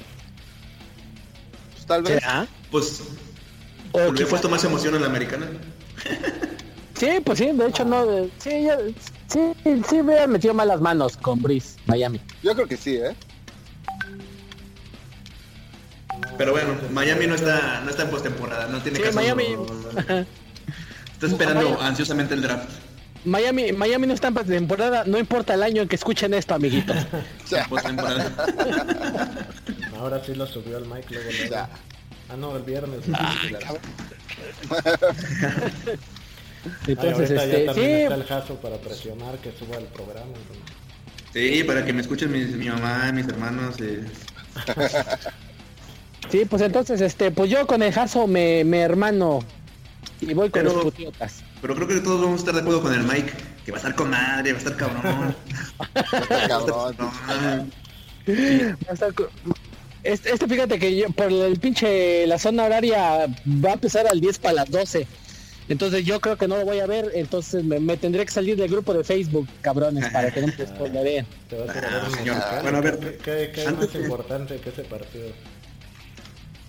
[1.91, 2.13] Tal vez.
[2.13, 2.47] ¿Será?
[2.71, 3.01] Pues,
[3.91, 5.45] O le puesto más emoción a la americana.
[6.95, 8.05] Sí, pues sí, de hecho no.
[8.05, 8.77] de- sí, ya-
[9.27, 9.53] sí,
[9.89, 12.21] sí hubiera metido malas manos con Breeze, Miami.
[12.43, 13.13] Yo creo que sí, ¿eh?
[16.37, 19.15] Pero bueno, Miami no está, no está en postemporada, no tiene Sí, caso.
[19.15, 19.43] Miami.
[21.13, 21.81] Está esperando Miami.
[21.85, 22.69] ansiosamente el draft.
[23.23, 26.95] Miami, Miami no está en temporada, no importa el año en que escuchen esto, amiguitos.
[29.99, 31.29] Ahora sí lo subió el Mike luego.
[31.49, 31.67] luego.
[32.29, 33.01] Ah, no, el viernes.
[33.13, 33.55] Ay,
[36.87, 37.73] Entonces, ya este, también está
[38.15, 40.27] sí, el jaso para presionar que suba el programa.
[40.27, 40.75] entonces.
[41.33, 43.75] Sí, para que me escuchen mis- mi mamá, mis hermanos.
[43.81, 44.03] eh.
[46.29, 49.39] sí, pues entonces, este, pues yo con el Jaso me, me hermano
[50.19, 51.40] y voy con Pero- los putiotas.
[51.61, 53.31] Pero creo que todos vamos a estar de acuerdo con el Mike,
[53.65, 55.35] que va a estar con madre, va a estar cabrón.
[55.95, 56.95] Está cabrón.
[56.97, 57.11] No,
[58.27, 59.13] Va a estar
[60.03, 63.27] Este, este, fíjate que yo- por el pinche la zona horaria
[63.63, 65.05] va a empezar al 10 para las 12.
[65.69, 68.57] Entonces yo creo que no lo voy a ver, entonces me, me tendré que salir
[68.57, 70.47] del grupo de Facebook, cabrones, para que no.
[70.57, 71.25] Te a a
[72.57, 72.59] Ah.
[72.63, 75.27] Bueno, a ver, ¿Qué, qué- qué es antes más importante que ese partido?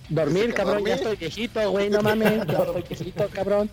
[0.09, 0.89] Dormir, cabrón, ¿Dormir?
[0.89, 3.69] ya estoy viejito, güey, no mames, ya estoy viejito, cabrón.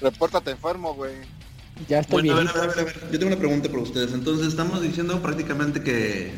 [0.00, 1.14] Repórtate enfermo, güey.
[1.88, 3.10] Ya estoy Bueno, a ver, a ver, a ver, a ver.
[3.12, 4.12] Yo tengo una pregunta para ustedes.
[4.12, 6.32] Entonces, estamos diciendo prácticamente que,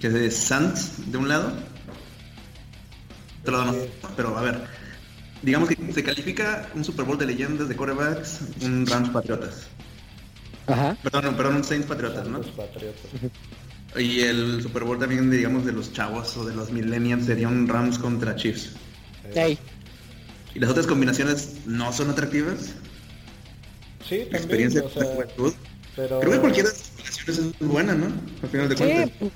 [0.00, 1.52] que es Santos de un lado.
[3.42, 3.78] Otro lado no.
[4.16, 4.60] Pero, a ver.
[5.42, 9.68] Digamos que se califica un Super Bowl de leyendas de corebacks, un Rams Patriotas.
[10.66, 10.96] Ajá.
[11.02, 12.38] Perdón, perdón, un Saints Patriotas, ¿no?
[12.38, 13.10] Los Patriotas.
[13.96, 17.66] Y el Super Bowl también, digamos, de los chavos o de los millennials sería un
[17.66, 18.74] Rams contra Chiefs.
[19.34, 19.58] Ey,
[20.54, 22.74] ¿Y las otras combinaciones no son atractivas?
[24.10, 25.54] Sí, también, Experiencia o con la sea, juventud.
[25.96, 26.20] pero...
[26.20, 28.06] Creo que cualquiera de las combinaciones es buena, ¿no?
[28.42, 29.10] Al final de cuentas.
[29.20, 29.30] sí,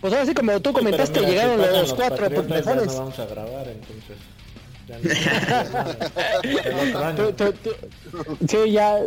[0.00, 2.86] pues ahora sí como tú Sí, comentaste, mira, llegaron los cuatro pues, ya mejores.
[2.86, 4.16] no vamos a grabar, entonces...
[4.88, 4.98] Ya
[7.14, 7.16] no.
[7.16, 7.76] Tú- tú- tú-
[8.48, 8.98] sí, ya,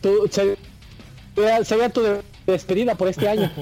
[0.00, 0.56] tú, se-
[1.64, 3.50] sería tu de- despedida por este año.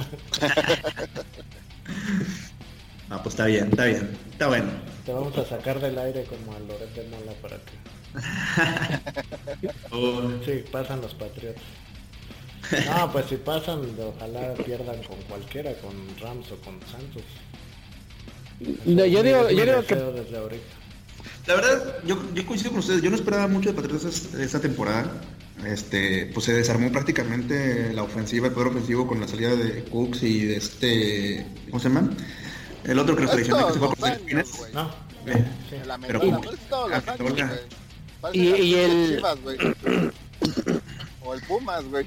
[3.10, 4.10] Ah, pues está bien, está bien.
[4.32, 4.66] Está bueno.
[5.06, 7.72] Te vamos a sacar del aire como a Loret de Mola para que...
[9.92, 11.62] Oh, Sí, pasan los Patriotas.
[12.86, 17.22] No, pues si pasan, ojalá pierdan con cualquiera, con Rams o con Santos.
[18.84, 20.64] No, yo digo, yo digo que deseo desde ahorita.
[21.46, 23.00] La verdad, yo, yo coincido con ustedes.
[23.00, 25.10] Yo no esperaba mucho de Patriotas es- esta temporada.
[25.66, 30.22] Este, pues se desarmó prácticamente la ofensiva, el poder ofensivo con la salida de Cooks
[30.22, 32.10] y de este, ¿cómo se llama?
[32.84, 34.48] El otro que nos Es traicionó que se fue por años.
[34.72, 34.90] No,
[35.26, 35.76] Eh, sí.
[36.06, 36.20] Pero-
[36.68, 37.50] todos los años,
[38.32, 39.38] Y- y el- Chivas.
[41.22, 42.06] O el Pumas, güey.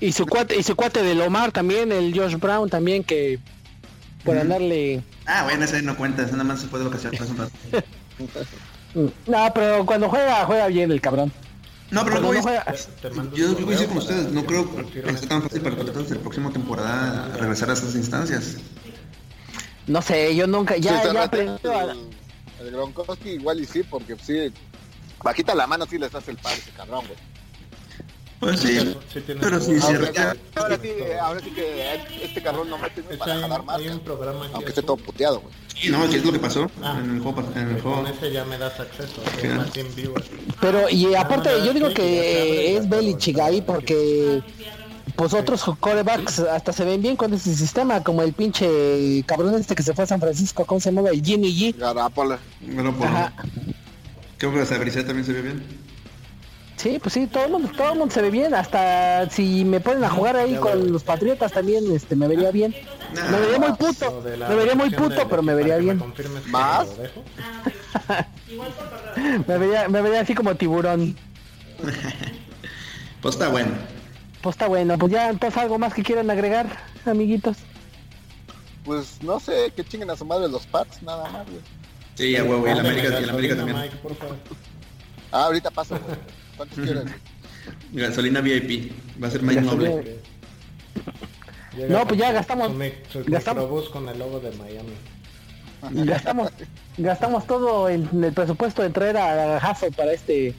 [0.00, 3.38] y su cuate, y su cuate de Lomar también, el Josh Brown también que
[4.22, 7.30] por andarle Ah, bueno, ese no cuenta, ese nada más se fue de vacaciones hace
[7.32, 7.52] un rato.
[9.26, 11.32] no, pero cuando juega, juega bien el cabrón.
[11.90, 15.42] No, pero Cuando luego no yo, yo coincido con ustedes, no creo que sea tan
[15.42, 18.56] fácil para Patriotas en la próxima temporada regresar a esas instancias.
[19.86, 21.98] no sé, yo nunca, ya, se ya retira aprendió a- el,
[22.66, 24.52] el Gronkowski igual y sí, porque sí,
[25.24, 27.18] bajita la mano sí les hace el par ese cabrón, güey.
[28.40, 28.94] Pues sí,
[29.40, 33.12] pero sí, sí, Ahora, ya- ahora sí, ahora sí que este cabrón no mete ni
[33.12, 35.54] Es para hay, jalar más, hay un programa que aunque es esté todo puteado, güey.
[35.74, 36.98] sí, no, ¿qué es lo que pasó Ah.
[37.02, 37.42] en el juego?
[37.54, 38.02] En el juego.
[38.02, 39.22] con ese ya me das acceso,
[40.60, 44.42] pero y aparte no, no, yo digo sí, que es Belichick ahí porque
[45.16, 49.74] pues otros corebacks hasta se ven bien con ese sistema, como el pinche cabrón este
[49.74, 51.08] que se fue a San Francisco, ¿cómo se llama?
[51.08, 51.74] El Jimmy G.
[52.60, 53.06] Bueno, por...
[53.06, 53.32] Ajá.
[54.38, 55.62] Creo que la Sabricet también se ve bien.
[56.76, 59.80] Sí, pues sí, todo el mundo, todo el mundo se ve bien, hasta si me
[59.80, 62.74] ponen a jugar ahí con los patriotas también, este, me vería bien.
[63.14, 63.30] Nah.
[63.30, 65.98] Me vería muy Lo puto, me vería muy puto, pero me vería bien.
[65.98, 66.88] me ¿Más?
[66.88, 67.24] lo dejo.
[69.46, 71.16] Me vería, me vería así como tiburón.
[73.22, 73.70] Pues está bueno.
[74.42, 76.66] Pues está bueno, pues ya entonces algo más que quieran agregar,
[77.06, 77.56] amiguitos.
[78.84, 81.62] Pues no sé, que chinguen a su madre los Pats, nada más, güey.
[82.14, 83.78] Sí, a huevo, y el América, y el América gasolina, también.
[83.80, 84.36] Mike, por favor.
[85.32, 86.16] Ah, ahorita paso, güey.
[86.56, 87.02] ¿Cuántos quieren?
[87.02, 87.14] güey?
[88.06, 88.92] Gasolina VIP.
[89.22, 90.18] Va a ser más noble.
[91.76, 94.94] Llega No, pues ya gastamos- Su, mic- su gastamos- microbús con el logo de Miami.
[96.06, 96.50] Gastamos,
[96.96, 100.54] gastamos todo en, en el presupuesto de traer a Jaso para este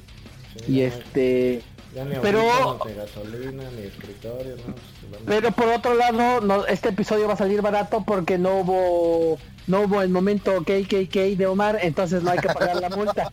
[0.57, 1.61] Sí, y ya, este
[1.95, 4.75] Ya ni pero- gasolina, ni escritorio, ¿no?
[4.75, 9.39] Pues, pero por otro lado no, este episodio va a salir barato porque no hubo
[9.67, 13.27] no hubo el momento KKK de Omar entonces no hay que pagar la multa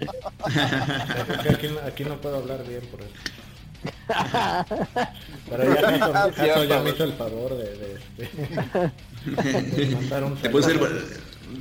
[1.51, 3.11] aquí, no- aquí no puedo hablar bien por eso.
[5.51, 10.24] Pero ya, Jaso- Ah, Jaso cierto, ya me hizo el favor de, de, de mandar
[10.24, 11.01] un Te puse, el, saludo.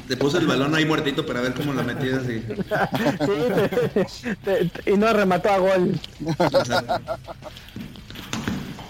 [0.08, 2.42] te puse el balón ahí muertito para ver cómo lo metías y...
[2.42, 6.00] Sí, te- te- y no remató a gol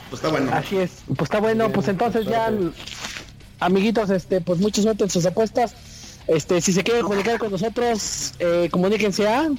[0.10, 0.52] pues está bueno.
[0.54, 2.52] así es pues está bueno pues entonces ya
[3.62, 5.74] amiguitos este pues mucha suerte en sus apuestas
[6.28, 9.50] este si se quieren comunicar con nosotros eh, comuníquense a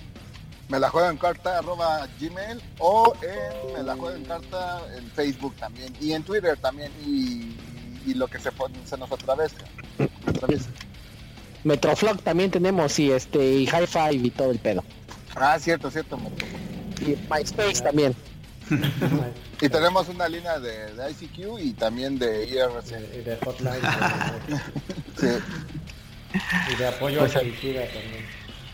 [0.68, 5.10] Me la juego en carta arroba gmail o en me la juego en carta en
[5.12, 7.56] Facebook también y en Twitter también y,
[8.04, 9.56] y lo que se, pone, se nos atraviesa.
[11.64, 14.82] Metroflog también tenemos y este y High Five y todo el pedo.
[15.36, 16.18] Ah, cierto, cierto.
[17.00, 18.14] Y MySpace también.
[19.60, 23.14] Y tenemos una línea de, de ICQ y también de IRC.
[23.14, 23.80] Y de hotline.
[25.20, 25.28] Sí.
[26.72, 28.24] y de apoyo Pues, a suicida también.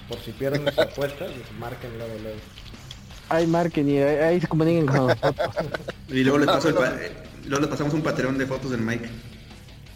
[0.09, 2.39] Por si pierden las apuestas, pues marquen luego, luego.
[3.29, 5.51] Ay, marquen y ahí ahí se comuniquen con nosotros.
[6.09, 7.13] Y luego les, paso el pa- eh,
[7.45, 9.11] luego les pasamos un patreon de fotos del Mike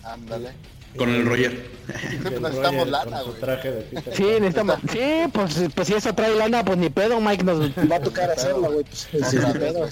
[0.05, 0.51] Ándale.
[0.97, 1.71] Con el Roger.
[2.09, 3.41] Siempre El necesitamos Roger lana, güey.
[3.41, 4.77] traje de Peter Sí, necesitamos.
[4.91, 5.01] Sí,
[5.33, 8.73] pues, pues si eso trae lana, pues ni pedo, Mike nos va a tocar hacerlo,
[8.73, 8.85] güey.
[8.85, 9.89] Pues, sí, Otra ni vez, pedo.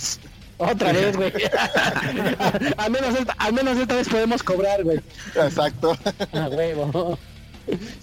[0.58, 1.32] Otra vez, güey.
[2.76, 5.00] al, menos esta, al menos esta vez podemos cobrar, güey.
[5.34, 5.96] Exacto.
[6.32, 7.18] A huevo.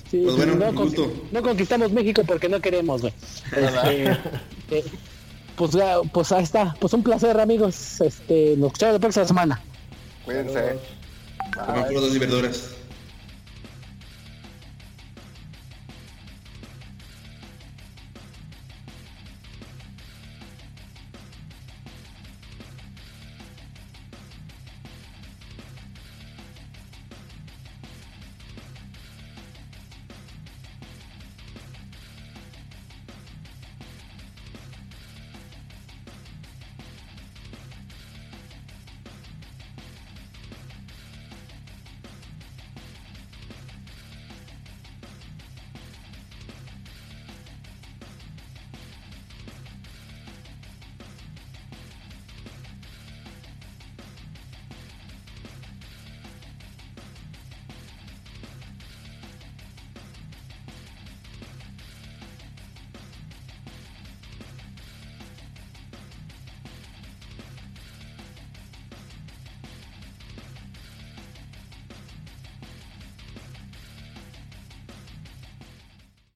[0.09, 1.11] Sí, Pues bueno, no, gusto.
[1.31, 3.13] no conquistamos México porque no queremos, güey.
[3.55, 4.11] Este,
[4.71, 4.83] eh,
[5.55, 6.75] pues, ya, pues ahí está.
[6.79, 8.01] Pues un placer, amigos.
[8.01, 9.61] Este, nos escuchamos la próxima semana.
[10.25, 10.79] Cuídense.
[11.53, 12.69] Coman frutas y verduras.